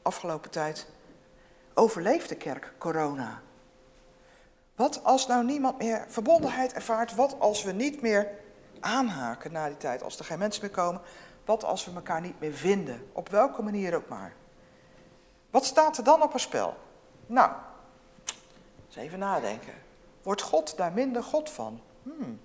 [0.03, 0.87] afgelopen tijd.
[1.75, 3.43] Overleeft de kerk corona?
[4.77, 7.15] Wat als nou niemand meer verbondenheid ervaart?
[7.15, 8.29] Wat als we niet meer
[8.81, 11.01] aanhaken na die tijd, als er geen mensen meer komen?
[11.45, 13.09] Wat als we elkaar niet meer vinden?
[13.13, 14.35] Op welke manier ook maar.
[15.51, 16.77] Wat staat er dan op het spel?
[17.27, 17.51] Nou,
[18.87, 19.75] eens even nadenken.
[20.23, 21.81] Wordt God daar minder God van?
[22.03, 22.41] Hmm,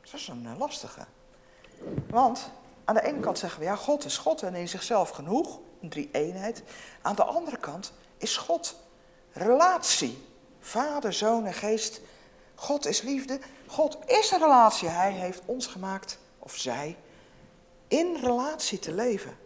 [0.00, 1.06] dat is een lastige.
[2.06, 2.50] Want
[2.84, 5.88] aan de ene kant zeggen we, ja, God is God en in zichzelf genoeg, een
[5.88, 6.62] drie-eenheid.
[7.02, 8.76] Aan de andere kant is God
[9.32, 10.30] relatie.
[10.62, 12.00] Vader, Zoon en Geest.
[12.54, 13.38] God is liefde.
[13.66, 14.88] God is een relatie.
[14.88, 16.96] Hij heeft ons gemaakt, of zij,
[17.88, 19.36] in relatie te leven.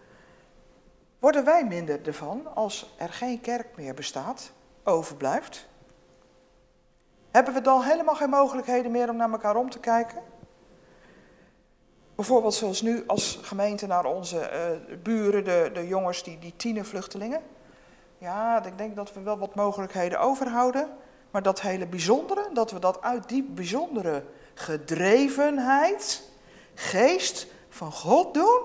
[1.19, 4.51] Worden wij minder ervan als er geen kerk meer bestaat,
[4.85, 5.67] overblijft?
[7.31, 10.23] Hebben we dan helemaal geen mogelijkheden meer om naar elkaar om te kijken?
[12.15, 14.51] Bijvoorbeeld zoals nu als gemeente naar onze
[14.91, 17.43] uh, buren, de, de jongens, die, die tienervluchtelingen.
[18.19, 20.97] Ja, ik denk dat we wel wat mogelijkheden overhouden.
[21.37, 24.25] Maar dat hele bijzondere, dat we dat uit die bijzondere
[24.55, 26.29] gedrevenheid,
[26.75, 28.61] geest van God doen,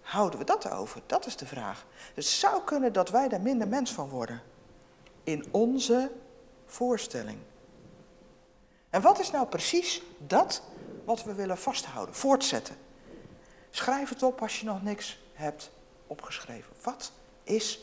[0.00, 1.00] houden we dat over?
[1.06, 1.86] Dat is de vraag.
[2.14, 4.42] Het zou kunnen dat wij daar minder mens van worden.
[5.24, 6.10] In onze
[6.66, 7.38] voorstelling.
[8.90, 10.62] En wat is nou precies dat
[11.04, 12.76] wat we willen vasthouden, voortzetten?
[13.70, 15.70] Schrijf het op als je nog niks hebt
[16.06, 16.72] opgeschreven.
[16.82, 17.12] Wat
[17.42, 17.80] is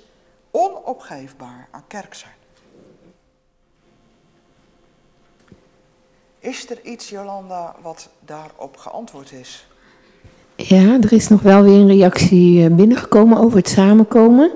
[0.52, 2.39] onopgeefbaar aan kerk zijn?
[6.40, 9.68] Is er iets, Jolanda, wat daarop geantwoord is?
[10.56, 14.52] Ja, er is nog wel weer een reactie eh, binnengekomen over het samenkomen.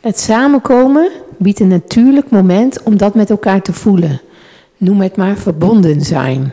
[0.00, 4.20] Het samenkomen biedt een natuurlijk moment om dat met elkaar te voelen.
[4.76, 6.52] Noem het maar verbonden zijn.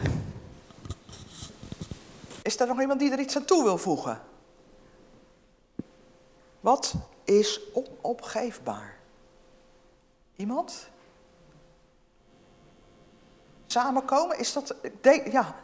[2.41, 4.19] Is er nog iemand die er iets aan toe wil voegen?
[6.59, 6.93] Wat
[7.23, 8.95] is onopgeefbaar?
[10.35, 10.89] Iemand?
[13.67, 14.75] Samenkomen, is dat.
[15.31, 15.55] ja.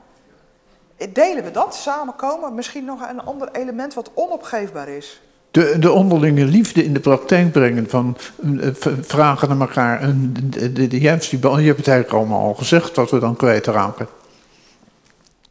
[1.09, 1.75] Delen we dat?
[1.75, 2.55] Samenkomen?
[2.55, 5.21] Misschien nog een ander element wat onopgeefbaar is?
[5.51, 8.67] De, de onderlinge liefde in de praktijk brengen van uh,
[9.01, 10.01] vragen naar elkaar.
[10.01, 14.07] En de, de, de, je hebt het eigenlijk allemaal al gezegd, wat we dan kwijtraken.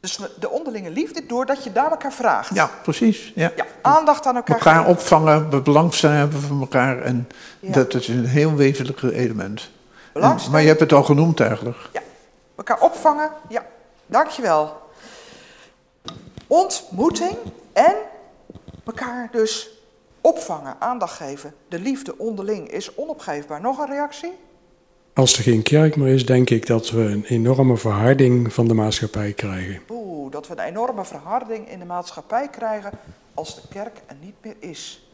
[0.01, 2.55] Dus de onderlinge liefde, doordat je daar elkaar vraagt.
[2.55, 3.33] Ja, precies.
[3.35, 3.53] Ja.
[3.57, 4.57] ja aandacht aan elkaar.
[4.57, 4.91] Elkaar geven.
[4.91, 7.03] opvangen, belangstelling hebben voor elkaar.
[7.03, 7.29] En
[7.61, 7.73] ja.
[7.73, 9.71] dat is een heel wezenlijk element.
[10.13, 11.79] En, maar je hebt het al genoemd eigenlijk.
[11.93, 12.01] Ja,
[12.67, 13.31] elkaar opvangen.
[13.49, 13.67] Ja,
[14.07, 14.81] dankjewel.
[16.47, 17.37] Ontmoeting
[17.73, 17.95] en
[18.85, 19.71] elkaar dus
[20.21, 21.55] opvangen, aandacht geven.
[21.69, 23.61] De liefde onderling is onopgeefbaar.
[23.61, 24.33] Nog een reactie?
[25.15, 28.75] Als er geen kerk meer is, denk ik dat we een enorme verharding van de
[28.75, 29.81] maatschappij krijgen.
[29.91, 32.91] Oeh, dat we een enorme verharding in de maatschappij krijgen
[33.35, 35.07] als de kerk er niet meer is.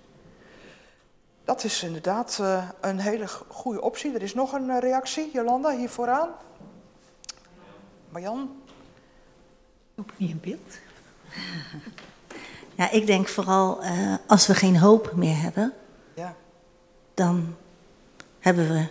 [1.45, 4.15] Dat is inderdaad uh, een hele goede optie.
[4.15, 6.29] Er is nog een uh, reactie, Jolanda, hier vooraan.
[8.09, 8.63] Marjan?
[9.97, 10.75] Ook niet in beeld.
[12.75, 15.73] Ja, ik denk vooral eh, als we geen hoop meer hebben,
[16.15, 16.35] Ja.
[17.15, 17.57] dan
[18.39, 18.87] hebben we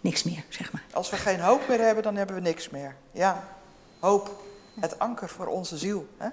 [0.00, 0.84] niks meer, zeg maar.
[0.92, 2.96] Als we geen hoop meer hebben, dan hebben we niks meer.
[3.12, 3.48] Ja,
[4.00, 4.42] hoop.
[4.80, 6.06] Het anker voor onze ziel.
[6.16, 6.28] Hè?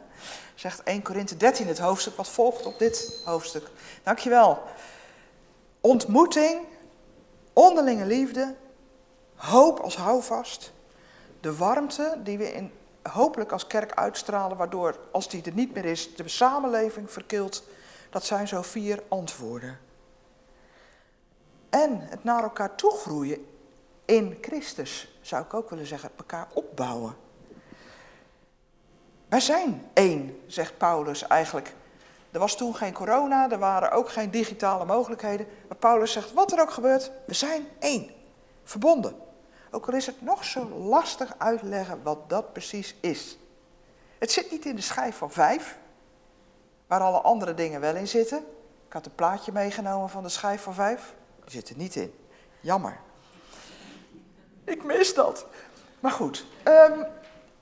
[0.56, 3.70] Zegt 1 Korinthe 13, het hoofdstuk wat volgt op dit hoofdstuk.
[4.04, 4.64] Dankjewel.
[5.82, 6.60] Ontmoeting,
[7.54, 8.56] onderlinge liefde,
[9.36, 10.72] hoop als houvast.
[11.42, 12.72] De warmte die we in,
[13.04, 17.64] hopelijk als kerk uitstralen, waardoor als die er niet meer is, de samenleving verkilt.
[18.10, 19.80] Dat zijn zo vier antwoorden.
[21.70, 23.46] En het naar elkaar toegroeien
[24.06, 27.16] in Christus, zou ik ook willen zeggen, elkaar opbouwen.
[29.30, 31.74] Wij zijn één, zegt Paulus eigenlijk.
[32.32, 35.48] Er was toen geen corona, er waren ook geen digitale mogelijkheden.
[35.68, 38.10] Maar Paulus zegt, wat er ook gebeurt, we zijn één.
[38.64, 39.16] Verbonden.
[39.72, 43.38] Ook al is het nog zo lastig uitleggen wat dat precies is.
[44.18, 45.78] Het zit niet in de schijf van vijf,
[46.88, 48.38] waar alle andere dingen wel in zitten.
[48.88, 51.14] Ik had een plaatje meegenomen van de schijf van vijf.
[51.44, 52.14] Die zit er niet in.
[52.60, 53.00] Jammer.
[54.64, 55.46] Ik mis dat.
[56.00, 57.04] Maar goed, ehm,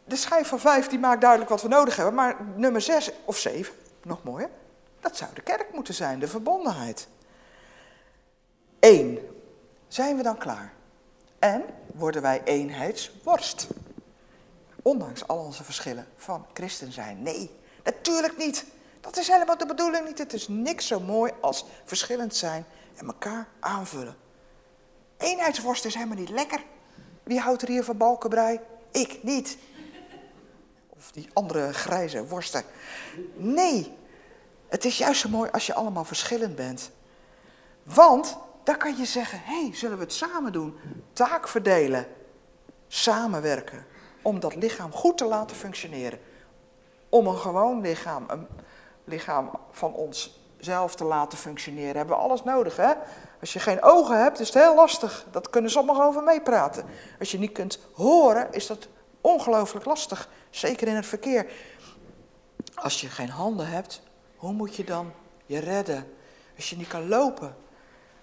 [0.03, 2.13] de schijf van vijf die maakt duidelijk wat we nodig hebben.
[2.13, 4.49] Maar nummer zes of zeven, nog mooier,
[4.99, 7.07] dat zou de kerk moeten zijn, de verbondenheid.
[8.79, 9.19] Eén,
[9.87, 10.73] zijn we dan klaar?
[11.39, 11.63] En
[11.99, 13.67] worden wij eenheidsworst?
[14.81, 17.23] Ondanks al onze verschillen van christen zijn.
[17.23, 17.51] Nee,
[17.83, 18.65] natuurlijk niet.
[19.01, 20.17] Dat is helemaal de bedoeling niet.
[20.17, 24.15] Het is niks zo mooi als verschillend zijn en elkaar aanvullen.
[25.17, 26.63] Eenheidsworst is helemaal niet lekker.
[27.23, 28.59] Wie houdt er hier van balkenbrei?
[28.91, 29.57] Ik niet.
[30.89, 32.63] Of die andere grijze worsten.
[33.35, 33.97] Nee,
[34.67, 36.91] het is juist zo mooi als je allemaal verschillend bent.
[37.83, 38.37] Want
[38.69, 40.77] dan kan je zeggen, hé, hey, zullen we het samen doen?
[41.13, 42.07] Taak verdelen,
[42.87, 43.85] samenwerken,
[44.21, 46.19] om dat lichaam goed te laten functioneren.
[47.09, 48.47] Om een gewoon lichaam, een
[49.03, 52.93] lichaam van onszelf te laten functioneren, hebben we alles nodig, hè?
[53.39, 55.25] Als je geen ogen hebt, is het heel lastig.
[55.31, 56.85] Dat kunnen sommigen over meepraten.
[57.19, 58.87] Als je niet kunt horen, is dat
[59.21, 60.29] ongelooflijk lastig.
[60.49, 61.51] Zeker in het verkeer.
[62.75, 64.01] Als je geen handen hebt,
[64.35, 65.11] hoe moet je dan
[65.45, 66.13] je redden?
[66.55, 67.67] Als je niet kan lopen.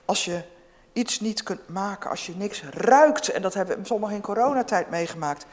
[0.07, 0.43] Als je
[0.93, 2.11] iets niet kunt maken.
[2.11, 3.29] Als je niks ruikt.
[3.29, 5.47] En dat hebben we sommigen in coronatijd meegemaakt.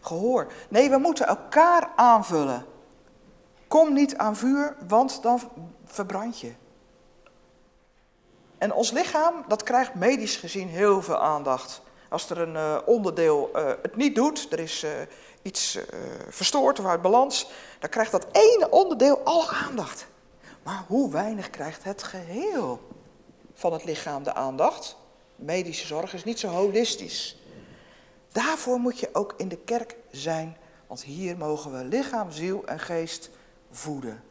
[0.00, 0.52] Gehoor.
[0.68, 2.64] Nee, we moeten elkaar aanvullen.
[3.68, 5.40] Kom niet aan vuur, want dan
[5.84, 6.52] verbrand je.
[8.58, 11.82] En ons lichaam, dat krijgt medisch gezien heel veel aandacht.
[12.08, 14.90] Als er een uh, onderdeel uh, het niet doet, er is uh,
[15.42, 15.78] iets
[16.28, 20.06] verstoord of uit balans, dan krijgt dat ene onderdeel alle aandacht.
[20.62, 22.80] Maar hoe weinig krijgt het geheel
[23.62, 24.96] van het lichaam de aandacht?
[25.36, 27.36] Medische zorg is niet zo holistisch.
[28.32, 30.56] Daarvoor moet je ook in de kerk zijn,
[30.86, 33.30] want hier mogen we lichaam, ziel en geest
[33.70, 34.22] voeden.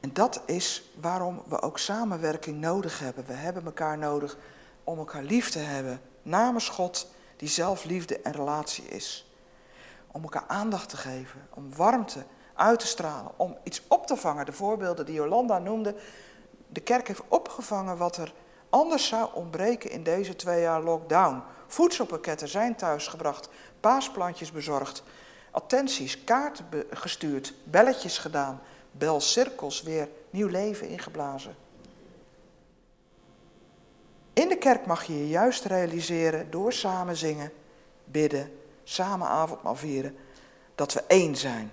[0.00, 3.26] En dat is waarom we ook samenwerking nodig hebben.
[3.26, 4.36] We hebben elkaar nodig
[4.84, 9.32] om elkaar lief te hebben namens God, die zelf liefde en relatie is.
[10.10, 12.24] Om elkaar aandacht te geven, om warmte
[12.54, 14.46] uit te stralen, om iets op te vangen.
[14.46, 15.94] De voorbeelden die Jolanda noemde.
[16.72, 18.32] De kerk heeft opgevangen wat er
[18.68, 21.42] anders zou ontbreken in deze twee jaar lockdown.
[21.66, 23.48] Voedselpakketten zijn thuisgebracht,
[23.80, 25.02] paasplantjes bezorgd,
[25.50, 28.60] attenties, kaarten gestuurd, belletjes gedaan,
[28.92, 31.56] belcirkels weer nieuw leven ingeblazen.
[34.32, 37.52] In de kerk mag je je juist realiseren door samen zingen,
[38.04, 38.52] bidden,
[38.84, 40.16] samen avondmaal vieren,
[40.74, 41.70] dat we één zijn.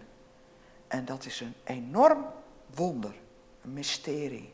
[0.87, 2.25] En dat is een enorm
[2.75, 3.13] wonder,
[3.63, 4.53] een mysterie.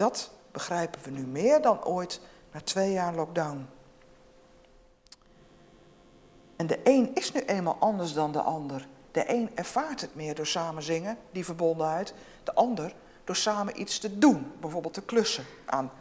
[0.00, 2.20] Dat begrijpen we nu meer dan ooit
[2.52, 3.68] na twee jaar lockdown.
[6.56, 8.88] En de een is nu eenmaal anders dan de ander.
[9.12, 12.14] De een ervaart het meer door samen zingen, die verbondenheid.
[12.44, 12.94] De ander
[13.24, 15.92] door samen iets te doen, bijvoorbeeld te klussen aan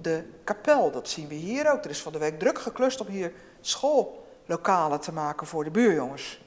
[0.00, 0.90] de kapel.
[0.90, 1.84] Dat zien we hier ook.
[1.84, 6.44] Er is van de week druk geklust om hier schoollokalen te maken voor de buurjongens.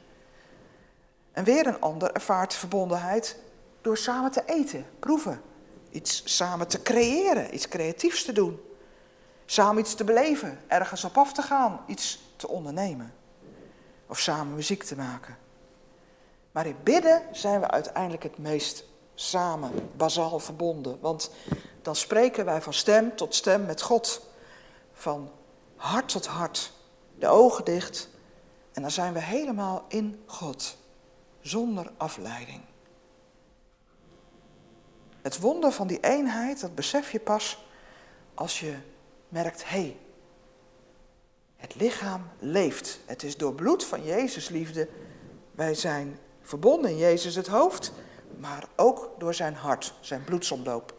[1.32, 3.40] En weer een ander ervaart verbondenheid
[3.82, 5.42] door samen te eten, proeven.
[5.96, 8.60] Iets samen te creëren, iets creatiefs te doen.
[9.46, 13.14] Samen iets te beleven, ergens op af te gaan, iets te ondernemen.
[14.08, 15.38] Of samen muziek te maken.
[16.52, 21.00] Maar in bidden zijn we uiteindelijk het meest samen, bazaal verbonden.
[21.00, 21.32] Want
[21.82, 24.28] dan spreken wij van stem tot stem met God.
[24.94, 25.32] Van
[25.76, 26.72] hart tot hart.
[27.20, 28.10] De ogen dicht.
[28.74, 30.78] En dan zijn we helemaal in God.
[31.42, 32.62] Zonder afleiding.
[35.26, 37.66] Het wonder van die eenheid, dat besef je pas
[38.34, 38.76] als je
[39.30, 39.98] merkt, hé, hey,
[41.56, 43.00] Het lichaam leeft.
[43.06, 44.88] Het is door bloed van Jezus liefde.
[45.52, 47.92] Wij zijn verbonden in Jezus het hoofd,
[48.38, 50.94] maar ook door zijn hart, zijn bloedsomloop.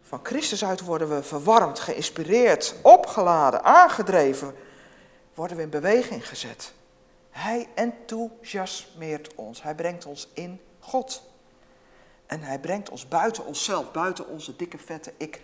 [0.00, 4.54] Van Christus uit worden we verwarmd, geïnspireerd, opgeladen, aangedreven.
[5.34, 6.72] Worden we in beweging gezet.
[7.30, 9.62] Hij enthousiasmeert ons.
[9.62, 11.28] Hij brengt ons in God.
[12.30, 15.42] En hij brengt ons buiten onszelf, buiten onze dikke vette ik.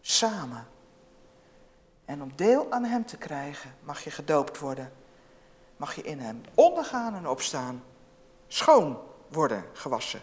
[0.00, 0.66] Samen.
[2.04, 4.92] En om deel aan hem te krijgen, mag je gedoopt worden.
[5.76, 7.82] Mag je in hem ondergaan en opstaan.
[8.46, 10.22] Schoon worden gewassen.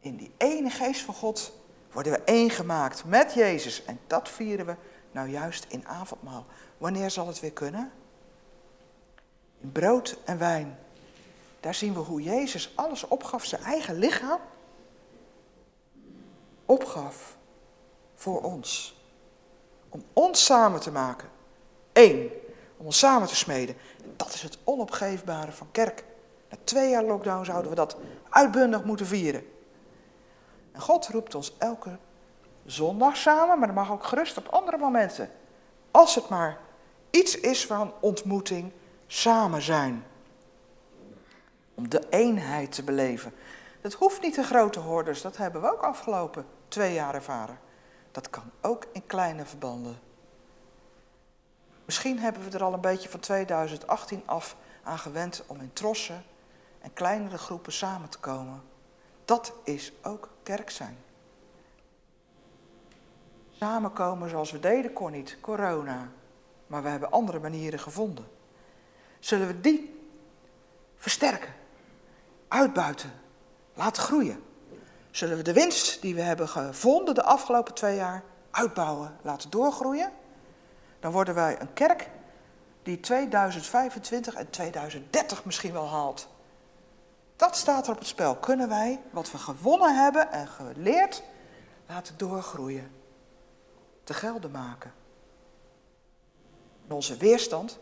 [0.00, 1.52] In die ene geest van God
[1.92, 3.84] worden we één gemaakt met Jezus.
[3.84, 4.76] En dat vieren we
[5.12, 6.46] nou juist in avondmaal.
[6.78, 7.92] Wanneer zal het weer kunnen?
[9.60, 10.78] In brood en wijn.
[11.60, 14.40] Daar zien we hoe Jezus alles opgaf, zijn eigen lichaam
[16.70, 17.36] opgaf
[18.14, 18.98] voor ons.
[19.88, 21.28] Om ons samen te maken.
[21.92, 22.30] Eén.
[22.76, 23.76] Om ons samen te smeden.
[24.02, 26.04] En dat is het onopgeefbare van kerk.
[26.48, 27.96] Na twee jaar lockdown zouden we dat
[28.28, 29.46] uitbundig moeten vieren.
[30.72, 31.98] En God roept ons elke
[32.64, 35.30] zondag samen, maar dat mag ook gerust op andere momenten.
[35.90, 36.58] Als het maar
[37.10, 38.72] iets is van ontmoeting,
[39.06, 40.04] samen zijn.
[41.80, 43.32] Om de eenheid te beleven.
[43.80, 47.58] Dat hoeft niet in grote hordes, dat hebben we ook afgelopen twee jaar ervaren.
[48.10, 49.98] Dat kan ook in kleine verbanden.
[51.84, 56.24] Misschien hebben we er al een beetje van 2018 af aan gewend om in trossen
[56.80, 58.62] en kleinere groepen samen te komen.
[59.24, 60.96] Dat is ook kerk zijn.
[63.50, 66.08] Samenkomen zoals we deden kon niet, corona.
[66.66, 68.26] Maar we hebben andere manieren gevonden.
[69.18, 70.04] Zullen we die
[70.96, 71.58] versterken,
[72.50, 73.12] uitbuiten,
[73.74, 74.42] laten groeien?
[75.10, 80.12] Zullen we de winst die we hebben gevonden de afgelopen twee jaar uitbouwen, laten doorgroeien?
[81.00, 82.10] Dan worden wij een kerk
[82.82, 86.28] die 2025 en 2030 misschien wel haalt.
[87.36, 88.36] Dat staat er op het spel.
[88.36, 91.22] Kunnen wij wat we gewonnen hebben en geleerd
[91.86, 92.90] laten doorgroeien,
[94.04, 94.92] te gelden maken?
[96.88, 97.78] En onze weerstand,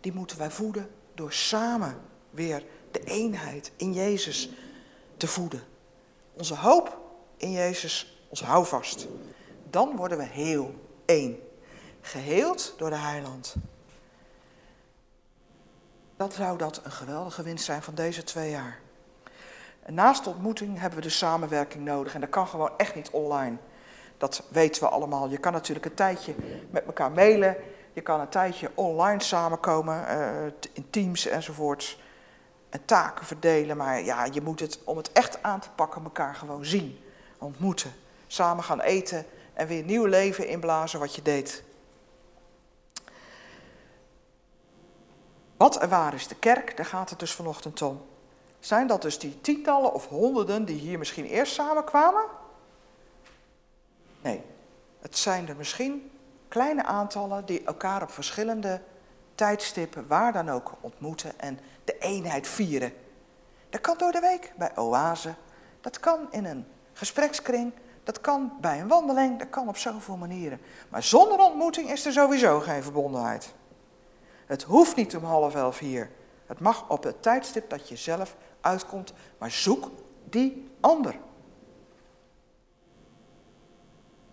[0.00, 2.64] die moeten wij voeden door samen weer
[2.94, 4.50] de eenheid in Jezus
[5.16, 5.62] te voeden.
[6.32, 6.98] Onze hoop
[7.36, 9.06] in Jezus, ons houvast.
[9.70, 10.74] Dan worden we heel
[11.04, 11.38] één.
[12.00, 13.54] Geheeld door de heiland.
[16.16, 18.80] Dan zou dat een geweldige winst zijn van deze twee jaar.
[19.86, 22.14] Naast ontmoeting hebben we de samenwerking nodig.
[22.14, 23.56] En dat kan gewoon echt niet online.
[24.18, 25.28] Dat weten we allemaal.
[25.28, 26.34] Je kan natuurlijk een tijdje
[26.70, 27.56] met elkaar mailen.
[27.92, 31.98] Je kan een tijdje online samenkomen, uh, in teams enzovoorts.
[32.74, 33.76] En taken verdelen.
[33.76, 37.04] Maar ja, je moet het, om het echt aan te pakken, elkaar gewoon zien.
[37.38, 37.92] Ontmoeten.
[38.26, 41.62] Samen gaan eten en weer nieuw leven inblazen wat je deed.
[45.56, 46.76] Wat en waar is de kerk?
[46.76, 48.06] Daar gaat het dus vanochtend om.
[48.60, 52.24] Zijn dat dus die tientallen of honderden die hier misschien eerst samenkwamen?
[54.20, 54.42] Nee,
[55.00, 56.10] het zijn er misschien
[56.48, 58.80] kleine aantallen die elkaar op verschillende
[59.34, 62.92] tijdstippen, waar dan ook, ontmoeten en de eenheid vieren.
[63.70, 65.34] Dat kan door de week bij oase,
[65.80, 67.72] dat kan in een gesprekskring,
[68.02, 70.60] dat kan bij een wandeling, dat kan op zoveel manieren.
[70.88, 73.54] Maar zonder ontmoeting is er sowieso geen verbondenheid.
[74.46, 76.10] Het hoeft niet om half elf hier.
[76.46, 79.90] Het mag op het tijdstip dat je zelf uitkomt, maar zoek
[80.24, 81.18] die ander.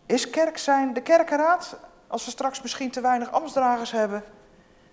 [0.05, 1.77] Is kerk zijn de kerkenraad,
[2.07, 4.23] als we straks misschien te weinig ambtsdragers hebben,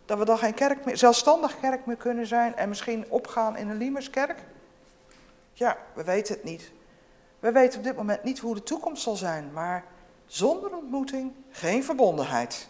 [0.09, 3.68] dat we dan geen kerk meer, zelfstandig kerk meer kunnen zijn en misschien opgaan in
[3.68, 4.38] een Liemerskerk?
[5.52, 6.72] Ja, we weten het niet.
[7.40, 9.84] We weten op dit moment niet hoe de toekomst zal zijn, maar
[10.26, 12.68] zonder ontmoeting geen verbondenheid.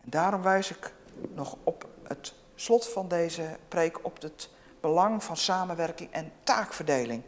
[0.00, 0.92] En daarom wijs ik
[1.34, 4.50] nog op het slot van deze preek op het
[4.80, 7.22] belang van samenwerking en taakverdeling.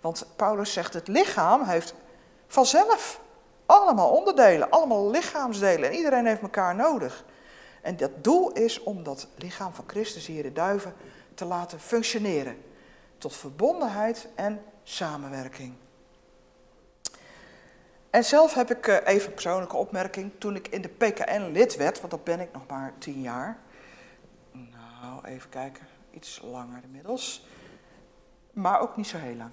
[0.00, 1.94] Want Paulus zegt het lichaam heeft
[2.46, 3.20] vanzelf
[3.66, 7.24] allemaal onderdelen, allemaal lichaamsdelen en iedereen heeft elkaar nodig.
[7.86, 10.94] En dat doel is om dat lichaam van Christus hier de duiven
[11.34, 12.56] te laten functioneren.
[13.18, 15.74] Tot verbondenheid en samenwerking.
[18.10, 20.32] En zelf heb ik eh, even een persoonlijke opmerking.
[20.38, 23.58] Toen ik in de PKN lid werd, want dat ben ik nog maar tien jaar.
[24.52, 25.86] Nou, even kijken.
[26.10, 27.46] Iets langer inmiddels.
[28.52, 29.50] Maar ook niet zo heel lang.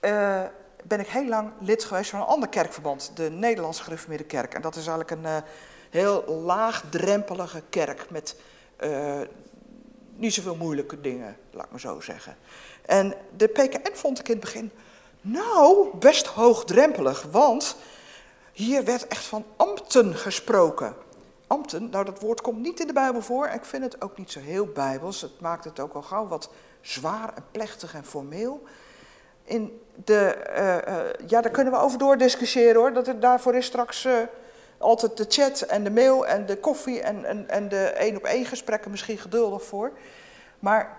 [0.00, 0.42] Uh,
[0.84, 3.10] ben ik heel lang lid geweest van een ander kerkverband.
[3.14, 4.54] De Nederlandse Gereformeerde Kerk.
[4.54, 5.36] En dat is eigenlijk een uh,
[5.90, 8.10] heel laagdrempelige kerk.
[8.10, 8.36] Met
[8.84, 9.20] uh,
[10.16, 12.36] niet zoveel moeilijke dingen, laat ik maar zo zeggen.
[12.86, 14.70] En de PKN vond ik in het begin,
[15.20, 17.26] nou, best hoogdrempelig.
[17.30, 17.76] Want
[18.52, 20.94] Hier werd echt van ambten gesproken.
[21.46, 23.48] Ambten, nou dat woord komt niet in de Bijbel voor.
[23.48, 25.20] Ik vind het ook niet zo heel bijbels.
[25.20, 28.62] Het maakt het ook al gauw wat zwaar en plechtig en formeel.
[29.44, 32.92] In de, eh, eh, ja, daar kunnen we over doordiscussiëren hoor.
[32.92, 34.08] Dat het, daarvoor is straks
[34.80, 38.24] altijd de chat en de mail en de koffie en, en, en de één op
[38.24, 39.92] één gesprekken misschien geduldig voor.
[40.58, 40.96] Maar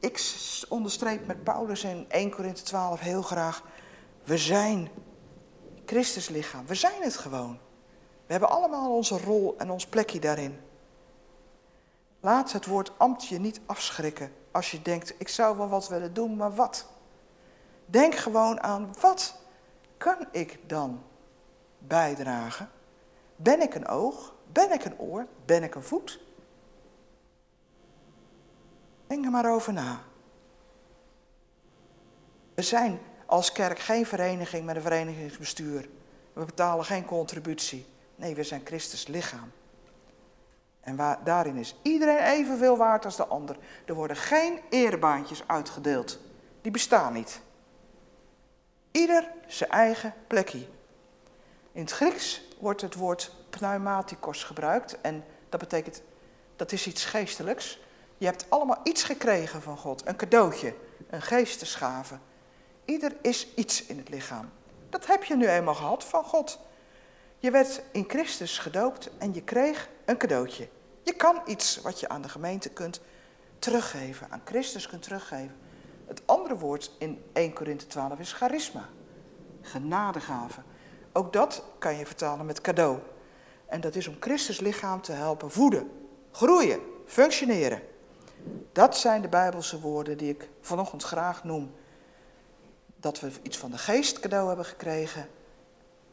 [0.00, 0.34] ik
[0.68, 3.62] onderstreep met Paulus in 1 Korinthe 12 heel graag.
[4.24, 4.88] We zijn
[5.86, 6.66] Christus lichaam.
[6.66, 7.58] We zijn het gewoon.
[8.26, 10.60] We hebben allemaal onze rol en ons plekje daarin.
[12.20, 16.14] Laat het woord ambt je niet afschrikken als je denkt, ik zou wel wat willen
[16.14, 16.86] doen, maar wat?
[17.86, 19.34] Denk gewoon aan, wat
[19.96, 21.02] kan ik dan
[21.86, 22.70] bijdragen?
[23.36, 24.34] Ben ik een oog?
[24.52, 25.26] Ben ik een oor?
[25.44, 26.20] Ben ik een voet?
[29.06, 30.00] Denk er maar over na.
[32.54, 35.88] We zijn als kerk geen vereniging met een verenigingsbestuur.
[36.32, 37.86] We betalen geen contributie.
[38.16, 39.52] Nee, we zijn Christus lichaam.
[40.80, 43.56] En waar, daarin is iedereen evenveel waard als de ander.
[43.86, 46.18] Er worden geen erebaantjes uitgedeeld.
[46.60, 47.40] Die bestaan niet.
[48.90, 50.66] Ieder zijn eigen plekje.
[51.74, 55.00] In het Grieks wordt het woord pneumatikos gebruikt.
[55.00, 56.02] En dat betekent,
[56.56, 57.80] dat is iets geestelijks.
[58.18, 60.06] Je hebt allemaal iets gekregen van God.
[60.06, 60.74] Een cadeautje,
[61.10, 62.18] een geestesgave.
[62.84, 64.50] Ieder is iets in het lichaam.
[64.88, 66.58] Dat heb je nu eenmaal gehad van God.
[67.38, 70.68] Je werd in Christus gedoopt en je kreeg een cadeautje.
[71.02, 73.00] Je kan iets wat je aan de gemeente kunt
[73.58, 75.56] teruggeven, aan Christus kunt teruggeven.
[76.06, 78.88] Het andere woord in 1 Korinthe 12 is charisma,
[79.60, 80.60] genadegave.
[81.16, 82.98] Ook dat kan je vertalen met cadeau.
[83.66, 85.90] En dat is om Christus lichaam te helpen voeden,
[86.30, 87.82] groeien, functioneren.
[88.72, 91.74] Dat zijn de Bijbelse woorden die ik vanochtend graag noem.
[92.96, 95.28] Dat we iets van de geest cadeau hebben gekregen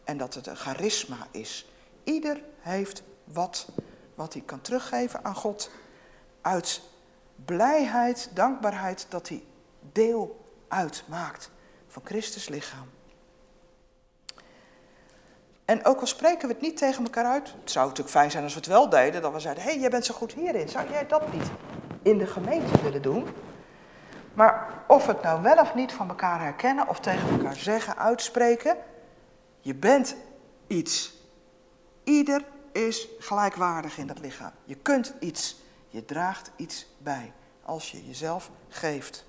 [0.04, 1.72] en dat het een charisma is.
[2.04, 3.68] Ieder heeft wat
[4.16, 5.72] wat hij kan teruggeven aan God.
[6.41, 6.82] Uit
[7.45, 9.43] blijheid, dankbaarheid dat hij
[9.91, 11.49] deel uitmaakt
[11.88, 12.89] van Christus lichaam.
[15.72, 18.43] En ook al spreken we het niet tegen elkaar uit, het zou natuurlijk fijn zijn
[18.43, 20.69] als we het wel deden, dat we zeiden, hé, hey, jij bent zo goed hierin,
[20.69, 21.51] zou jij dat niet
[22.01, 23.28] in de gemeente willen doen?
[24.34, 28.78] Maar of het nou wel of niet van elkaar herkennen of tegen elkaar zeggen, uitspreken,
[29.59, 30.15] je bent
[30.67, 31.13] iets.
[32.03, 34.51] Ieder is gelijkwaardig in dat lichaam.
[34.63, 39.26] Je kunt iets, je draagt iets bij als je jezelf geeft.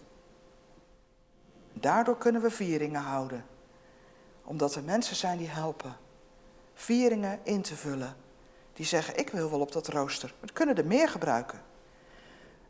[1.73, 3.45] Daardoor kunnen we vieringen houden,
[4.45, 6.11] omdat er mensen zijn die helpen.
[6.83, 8.17] Vieringen in te vullen.
[8.73, 10.35] Die zeggen, ik wil wel op dat rooster.
[10.41, 11.63] We kunnen er meer gebruiken.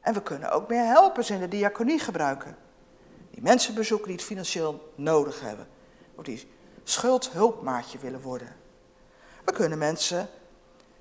[0.00, 2.56] En we kunnen ook meer helpers in de diaconie gebruiken.
[3.30, 5.68] Die mensen bezoeken die het financieel nodig hebben.
[6.14, 6.48] Of die
[6.84, 8.56] schuldhulpmaatje willen worden.
[9.44, 10.28] We kunnen mensen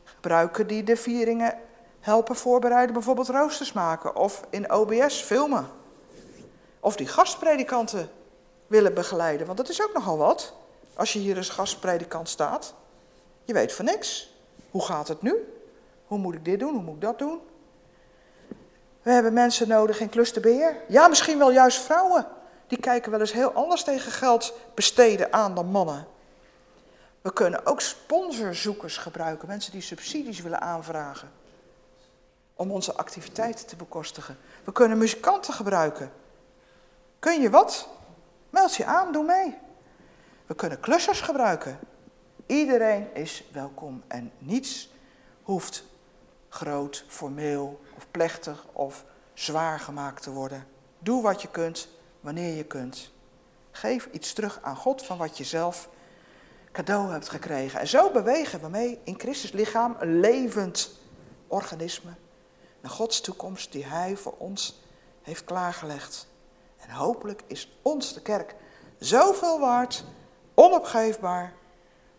[0.04, 1.58] gebruiken die de vieringen
[2.00, 5.68] helpen voorbereiden, bijvoorbeeld roosters maken of in OBS filmen.
[6.80, 8.10] Of die gastpredikanten
[8.68, 10.54] willen begeleiden, want dat is ook nogal wat.
[10.94, 12.74] Als je hier als gastpredikant staat,
[13.52, 14.34] je weet van niks.
[14.72, 15.36] Hoe gaat het nu?
[16.06, 16.74] Hoe moet ik dit doen?
[16.74, 17.40] Hoe moet ik dat doen?
[19.02, 20.76] We hebben mensen nodig in clusterbeheer.
[20.88, 22.28] Ja, misschien wel juist vrouwen.
[22.68, 26.08] Die kijken wel eens heel anders tegen geld besteden aan dan mannen.
[27.22, 31.32] We kunnen ook sponsorzoekers gebruiken, mensen die subsidies willen aanvragen.
[32.54, 34.38] Om onze activiteiten te bekostigen.
[34.64, 36.12] We kunnen muzikanten gebruiken.
[37.20, 37.88] Kun je wat?
[38.50, 39.58] Meld je aan, doe mee.
[40.46, 41.80] We kunnen klussers gebruiken.
[42.52, 44.90] Iedereen is welkom en niets
[45.42, 45.84] hoeft
[46.50, 50.68] groot, formeel of plechtig of zwaar gemaakt te worden.
[51.00, 51.88] Doe wat je kunt,
[52.20, 53.12] wanneer je kunt.
[53.72, 55.90] Geef iets terug aan God van wat je zelf
[56.72, 57.80] cadeau hebt gekregen.
[57.80, 60.92] En zo bewegen we mee in Christus lichaam een levend
[61.48, 62.12] organisme.
[62.82, 64.82] Naar Gods toekomst die Hij voor ons
[65.22, 66.28] heeft klaargelegd.
[66.78, 68.56] En hopelijk is ons, de kerk,
[69.00, 70.06] zoveel waard,
[70.54, 71.60] onopgeefbaar,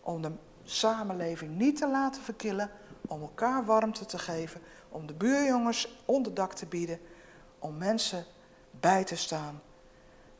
[0.02, 0.32] om de
[0.64, 2.70] samenleving niet te laten verkillen,
[3.06, 7.00] om elkaar warmte te geven, om de buurjongens onderdak te bieden,
[7.58, 8.24] om mensen
[8.70, 9.62] bij te staan,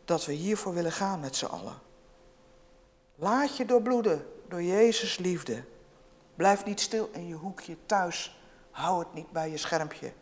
[0.04, 1.74] dat we hiervoor willen gaan met z'n allen.
[3.14, 5.64] Laat je doorbloeden door Jezus liefde.
[6.34, 8.40] Blijf niet stil in je hoekje thuis.
[8.70, 10.12] Hou het niet bij je schermpje.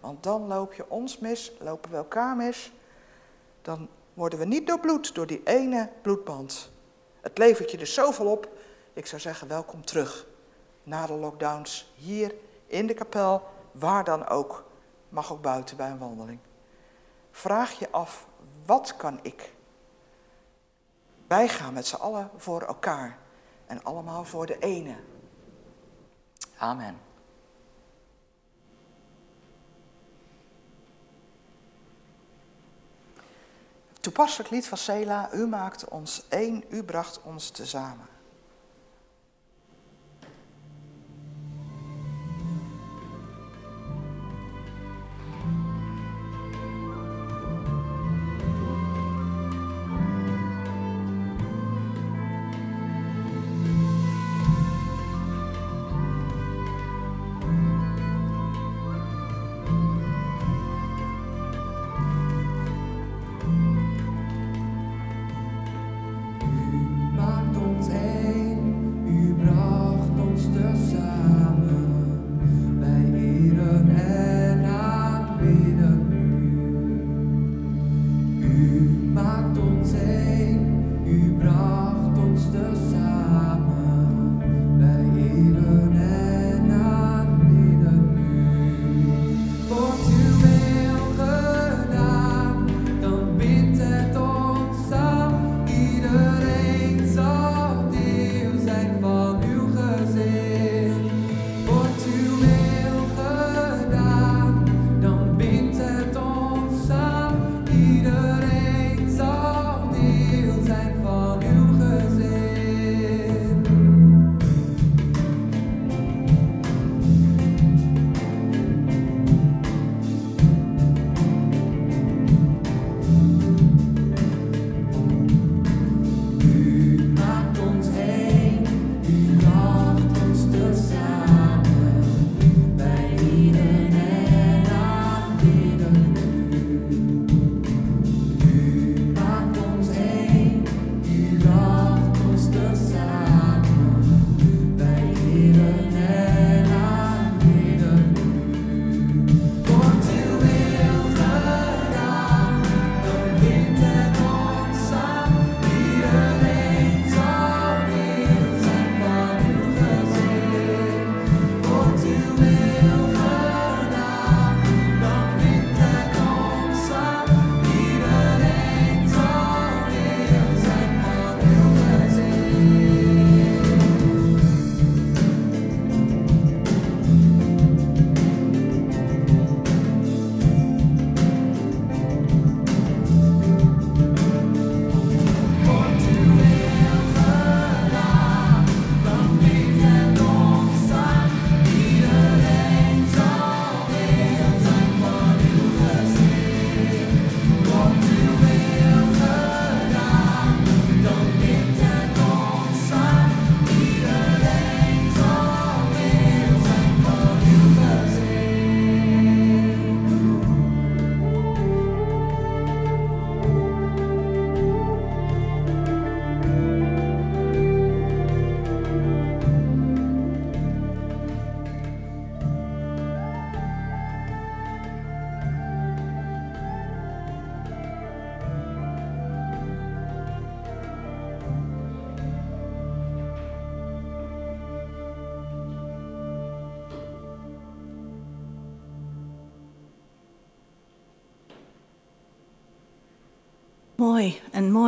[0.00, 2.72] Want dan loop je ons mis, lopen we elkaar mis.
[3.62, 6.70] Dan worden we niet doorbloed door die ene bloedband.
[7.20, 8.48] Het levert je dus zoveel op.
[9.00, 10.26] Ik zou zeggen, welkom terug.
[10.82, 12.34] Na de lockdowns, hier
[12.66, 13.42] in de kapel,
[13.72, 14.64] waar dan ook.
[15.08, 16.38] Mag ook buiten bij een wandeling.
[17.30, 18.28] Vraag je af,
[18.66, 19.54] wat kan ik?
[21.26, 23.18] Wij gaan met z'n allen voor elkaar.
[23.66, 24.96] en allemaal voor de ene.
[26.58, 27.00] Amen.
[34.00, 38.18] Toepasselijk lied van Sela, u maakt ons één, u bracht ons tezamen.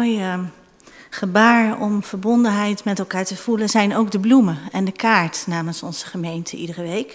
[0.03, 0.50] Mooi, een mooi eh,
[1.11, 5.82] gebaar om verbondenheid met elkaar te voelen zijn ook de bloemen en de kaart namens
[5.82, 7.14] onze gemeente iedere week.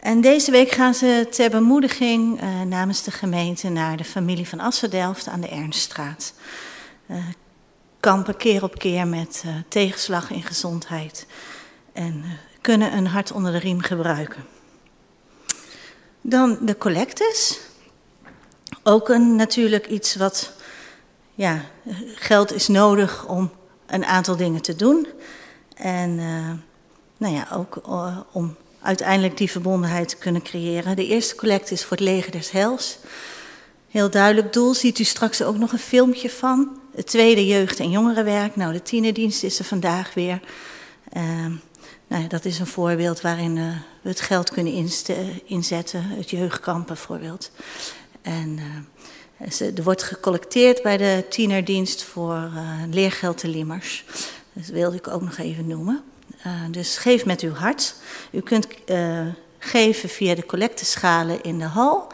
[0.00, 4.60] En deze week gaan ze ter bemoediging eh, namens de gemeente naar de familie van
[4.60, 6.34] Asserdelft aan de Ernststraat.
[7.06, 7.16] Eh,
[8.00, 11.26] kampen keer op keer met eh, tegenslag in gezondheid
[11.92, 12.24] en
[12.60, 14.44] kunnen een hart onder de riem gebruiken.
[16.20, 17.60] Dan de collectes.
[18.82, 20.60] Ook een, natuurlijk iets wat
[21.34, 21.64] ja,
[22.14, 23.50] geld is nodig om
[23.86, 25.06] een aantal dingen te doen.
[25.76, 26.50] En eh,
[27.16, 30.96] nou ja, ook eh, om uiteindelijk die verbondenheid te kunnen creëren.
[30.96, 32.98] De eerste collecte is voor het leger des Hels.
[33.90, 36.80] Heel duidelijk doel, ziet u straks ook nog een filmpje van.
[36.94, 38.56] Het tweede jeugd- en jongerenwerk.
[38.56, 40.40] Nou, de tienerdienst is er vandaag weer.
[41.12, 41.46] Eh,
[42.06, 43.64] nou dat is een voorbeeld waarin eh,
[44.02, 44.90] we het geld kunnen
[45.44, 46.02] inzetten.
[46.04, 47.50] Het jeugdkamp bijvoorbeeld.
[48.22, 48.91] En ze-
[49.76, 54.04] er wordt gecollecteerd bij de tienerdienst voor eh, leergeld te Limmers.
[54.52, 56.02] Dat wilde ik ook nog even noemen.
[56.42, 57.94] Eh, dus geef met uw hart.
[58.30, 59.26] U kunt eh,
[59.58, 62.06] geven via de collecteschalen in de hal.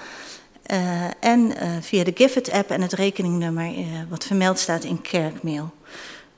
[1.21, 3.75] en via de Gifford app en het rekeningnummer
[4.09, 5.73] wat vermeld staat in kerkmail.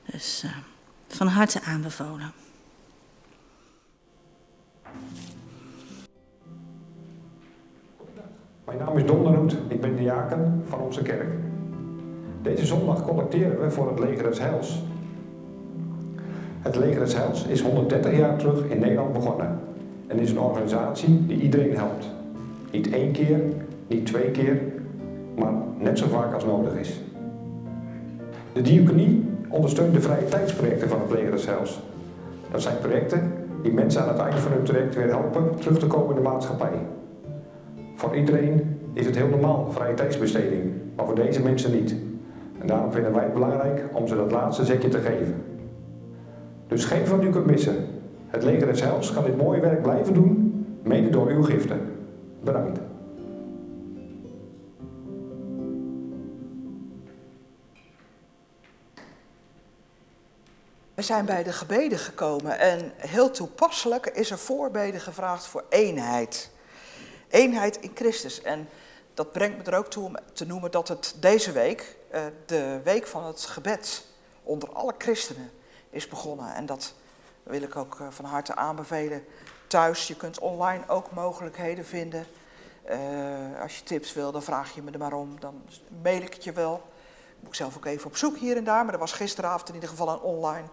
[0.05, 0.43] Dus
[1.07, 2.40] Van harte aanbevolen.
[8.71, 11.27] Mijn naam is Don ik ben diaken van onze kerk.
[12.41, 14.83] Deze zondag collecteren we voor het Leger des Heils.
[16.61, 19.59] Het Leger des Heils is 130 jaar terug in Nederland begonnen
[20.07, 22.09] en is een organisatie die iedereen helpt.
[22.71, 23.39] Niet één keer,
[23.87, 24.61] niet twee keer,
[25.37, 26.99] maar net zo vaak als nodig is.
[28.53, 31.79] De diaconie ondersteunt de vrije tijdsprojecten van het Leger des Heils.
[32.51, 35.87] Dat zijn projecten die mensen aan het eind van hun traject weer helpen terug te
[35.87, 36.71] komen in de maatschappij.
[38.01, 41.95] Voor iedereen is het heel normaal, vrije tijdsbesteding, maar voor deze mensen niet.
[42.59, 45.43] En daarom vinden wij het belangrijk om ze dat laatste zetje te geven.
[46.67, 47.75] Dus geen van u kunt missen.
[48.27, 51.79] Het leger des Heils kan dit mooie werk blijven doen, mede door uw giften.
[52.43, 52.79] Bedankt.
[60.93, 66.51] We zijn bij de gebeden gekomen en heel toepasselijk is er voorbeden gevraagd voor eenheid.
[67.31, 68.41] Eenheid in Christus.
[68.41, 68.69] En
[69.13, 72.81] dat brengt me er ook toe om te noemen dat het deze week, eh, de
[72.83, 74.05] week van het gebed
[74.43, 75.51] onder alle christenen,
[75.89, 76.53] is begonnen.
[76.53, 76.93] En dat
[77.43, 79.25] wil ik ook eh, van harte aanbevelen
[79.67, 80.07] thuis.
[80.07, 82.25] Je kunt online ook mogelijkheden vinden.
[82.83, 85.39] Eh, als je tips wil, dan vraag je me er maar om.
[85.39, 85.61] Dan
[86.01, 86.81] mail ik het je wel.
[87.39, 88.83] Moet ik zelf ook even op zoek hier en daar.
[88.85, 90.67] Maar er was gisteravond in ieder geval een online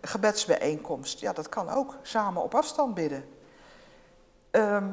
[0.00, 1.20] gebedsbijeenkomst.
[1.20, 1.96] Ja, dat kan ook.
[2.02, 3.24] Samen op afstand bidden.
[4.50, 4.86] Ehm,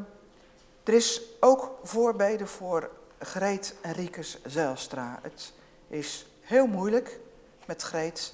[0.83, 5.19] er is ook voorbeden voor Greet en Riekes Zijlstra.
[5.21, 5.53] Het
[5.87, 7.19] is heel moeilijk
[7.65, 8.33] met Greet.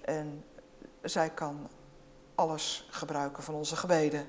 [0.00, 0.44] En
[1.02, 1.68] zij kan
[2.34, 4.28] alles gebruiken van onze gebeden.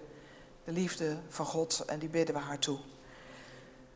[0.64, 2.78] De liefde van God en die bidden we haar toe.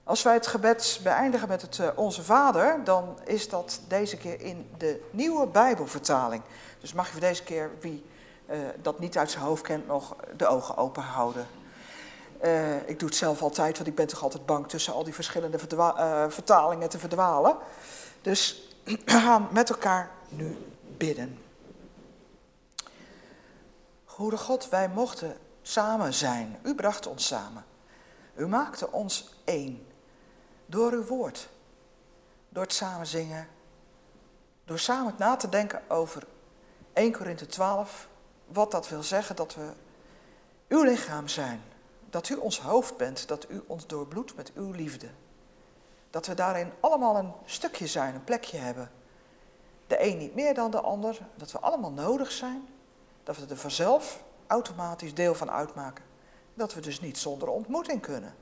[0.04, 4.42] Als wij het gebed beëindigen met het uh, Onze Vader, dan is dat deze keer
[4.42, 6.44] in de nieuwe Bijbelvertaling.
[6.80, 8.06] Dus mag je voor deze keer, wie
[8.50, 11.48] uh, dat niet uit zijn hoofd kent, nog de ogen open houden.
[12.46, 15.14] Uh, ik doe het zelf altijd, want ik ben toch altijd bang tussen al die
[15.14, 15.60] verschillende
[16.30, 17.58] vertalingen te verdwalen.
[18.22, 20.58] Dus we gaan met elkaar nu
[20.98, 21.40] bidden.
[24.06, 26.60] Goede God, wij mochten samen zijn.
[26.64, 27.66] U bracht ons samen.
[28.36, 29.88] U maakte ons één.
[30.66, 31.50] Door uw woord.
[32.50, 33.48] Door het samen zingen.
[34.66, 36.24] Door samen na te denken over
[36.94, 38.08] 1 Korinthe 12.
[38.48, 39.70] Wat dat wil zeggen dat we
[40.68, 41.62] uw lichaam zijn.
[42.16, 43.28] Dat u ons hoofd bent.
[43.28, 45.08] Dat u ons doorbloedt met uw liefde.
[46.10, 48.92] Dat we daarin allemaal een stukje zijn, een plekje hebben.
[49.88, 51.20] De een niet meer dan de ander.
[51.36, 52.68] Dat we allemaal nodig zijn.
[53.24, 56.04] Dat we er vanzelf automatisch deel van uitmaken.
[56.54, 58.36] Dat we dus niet zonder ontmoeting kunnen.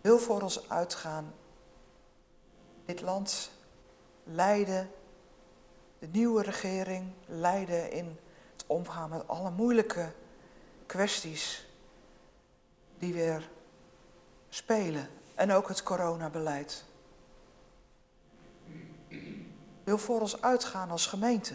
[0.00, 1.34] Wil voor ons uitgaan.
[2.84, 3.50] Dit land
[4.24, 4.90] leiden,
[5.98, 8.18] de nieuwe regering leiden in
[8.52, 10.12] het omgaan met alle moeilijke
[10.86, 11.66] kwesties
[12.98, 13.50] die weer
[14.48, 15.08] spelen.
[15.34, 16.84] En ook het coronabeleid.
[19.84, 21.54] Wil voor ons uitgaan als gemeente.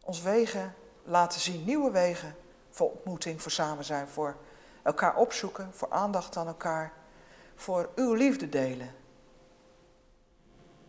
[0.00, 0.74] Ons wegen
[1.04, 2.36] laten zien, nieuwe wegen
[2.70, 4.36] voor ontmoeting, voor samen zijn, voor
[4.82, 6.92] elkaar opzoeken, voor aandacht aan elkaar,
[7.54, 8.94] voor uw liefde delen.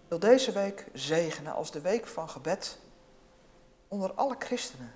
[0.07, 2.79] Wil deze week zegenen als de week van gebed
[3.87, 4.91] onder alle christenen.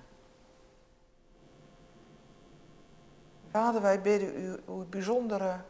[3.54, 5.60] Vader, wij bidden u uw bijzondere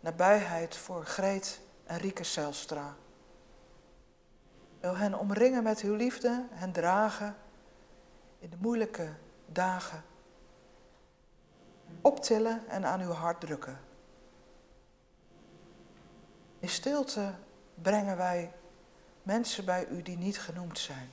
[0.00, 2.94] nabijheid voor Greet en Rieke Zijlstra.
[4.80, 7.36] Wil hen omringen met uw liefde, hen dragen
[8.38, 9.08] in de moeilijke
[9.46, 10.02] dagen.
[12.00, 13.78] Optillen en aan uw hart drukken.
[16.58, 17.34] In stilte
[17.74, 18.52] brengen wij
[19.22, 21.10] mensen bij u die niet genoemd zijn.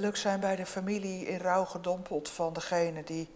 [0.00, 3.30] Wil zijn bij de familie in rouw gedompeld van degene die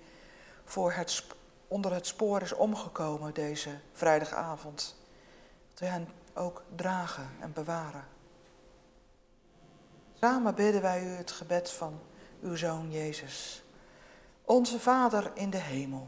[0.64, 1.24] voor het,
[1.68, 4.96] onder het spoor is omgekomen deze vrijdagavond.
[5.70, 8.04] Dat we hen ook dragen en bewaren.
[10.20, 12.00] Samen bidden wij u het gebed van
[12.42, 13.64] uw Zoon Jezus.
[14.44, 16.06] Onze Vader in de hemel,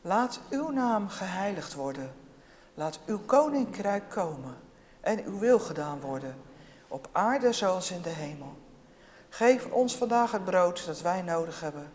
[0.00, 2.14] laat uw naam geheiligd worden.
[2.74, 4.56] Laat uw koninkrijk komen
[5.00, 6.34] en uw wil gedaan worden,
[6.88, 8.56] op aarde zoals in de hemel.
[9.30, 11.92] Geef ons vandaag het brood dat wij nodig hebben.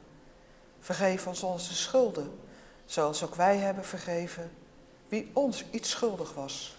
[0.79, 2.39] Vergeef ons onze schulden,
[2.85, 4.51] zoals ook wij hebben vergeven
[5.07, 6.77] wie ons iets schuldig was.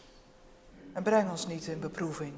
[0.92, 2.34] En breng ons niet in beproeving,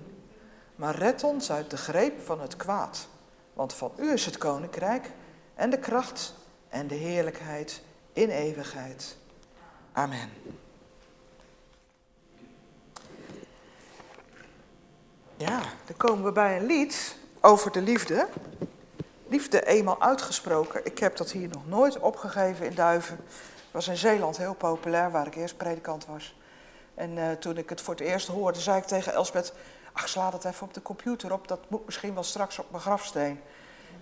[0.77, 3.09] maar red ons uit de greep van het kwaad.
[3.53, 5.11] Want van u is het koninkrijk
[5.55, 6.35] en de kracht
[6.69, 9.17] en de heerlijkheid in eeuwigheid.
[9.93, 10.31] Amen.
[15.37, 18.29] Ja, dan komen we bij een lied over de liefde.
[19.27, 20.85] Liefde eenmaal uitgesproken.
[20.85, 23.19] Ik heb dat hier nog nooit opgegeven in Duiven.
[23.71, 26.37] Was in Zeeland heel populair, waar ik eerst predikant was.
[26.95, 29.53] En eh, toen ik het voor het eerst hoorde, zei ik tegen Elsbeth...
[29.93, 32.83] ach, sla dat even op de computer op, dat moet misschien wel straks op mijn
[32.83, 33.41] grafsteen.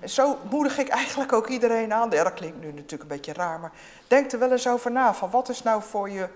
[0.00, 2.10] En zo moedig ik eigenlijk ook iedereen aan.
[2.10, 3.72] Ja, dat klinkt nu natuurlijk een beetje raar, maar
[4.06, 5.14] denk er wel eens over na.
[5.14, 6.28] Van wat is nou voor, je,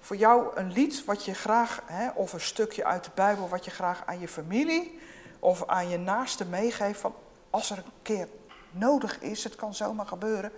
[0.00, 3.48] voor jou een lied wat je graag, hè, of een stukje uit de Bijbel...
[3.48, 5.00] wat je graag aan je familie
[5.42, 7.00] of aan je naaste meegeeft...
[7.00, 7.14] van
[7.50, 8.28] als er een keer
[8.70, 10.52] nodig is, het kan zomaar gebeuren...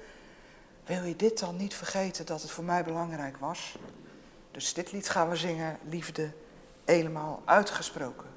[0.84, 3.76] wil je dit dan niet vergeten dat het voor mij belangrijk was...
[4.50, 6.32] Dus dit lied gaan we zingen, liefde,
[6.84, 8.33] helemaal uitgesproken.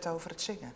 [0.00, 0.74] Over het zingen.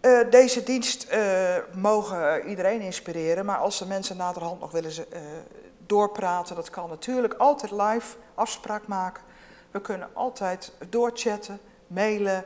[0.00, 5.20] Eh, deze dienst eh, mogen iedereen inspireren, maar als de mensen naderhand nog willen eh,
[5.86, 9.22] doorpraten, dat kan natuurlijk altijd live afspraak maken.
[9.70, 12.44] We kunnen altijd doorchatten, mailen,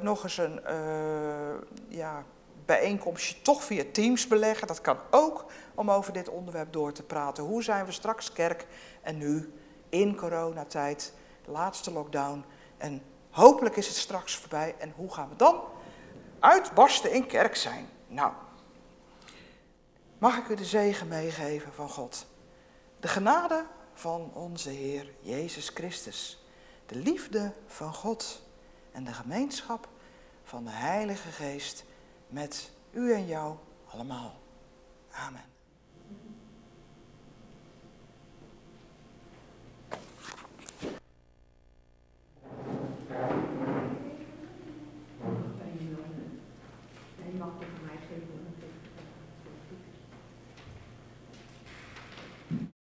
[0.00, 0.60] nog eens een
[1.88, 2.24] ja,
[2.64, 4.66] bijeenkomstje toch via Teams beleggen.
[4.66, 5.44] Dat kan ook
[5.74, 7.44] om over dit onderwerp door te praten.
[7.44, 8.66] Hoe zijn we straks kerk
[9.02, 9.52] en nu
[9.88, 11.12] in coronatijd,
[11.44, 12.44] laatste lockdown
[12.76, 13.02] en
[13.36, 14.74] hopelijk is het straks voorbij.
[14.78, 15.60] En hoe gaan we dan
[16.40, 17.88] uitbarsten in kerk zijn?
[18.06, 18.32] Nou,
[20.18, 22.26] mag ik u de zegen meegeven van God?
[23.00, 26.44] De genade van onze Heer Jezus Christus,
[26.86, 28.42] de liefde van God
[28.92, 29.88] en de gemeenschap
[30.42, 31.84] van de Heilige Geest
[32.28, 33.56] met u en jou
[33.90, 34.40] allemaal.
[35.10, 35.55] Amen.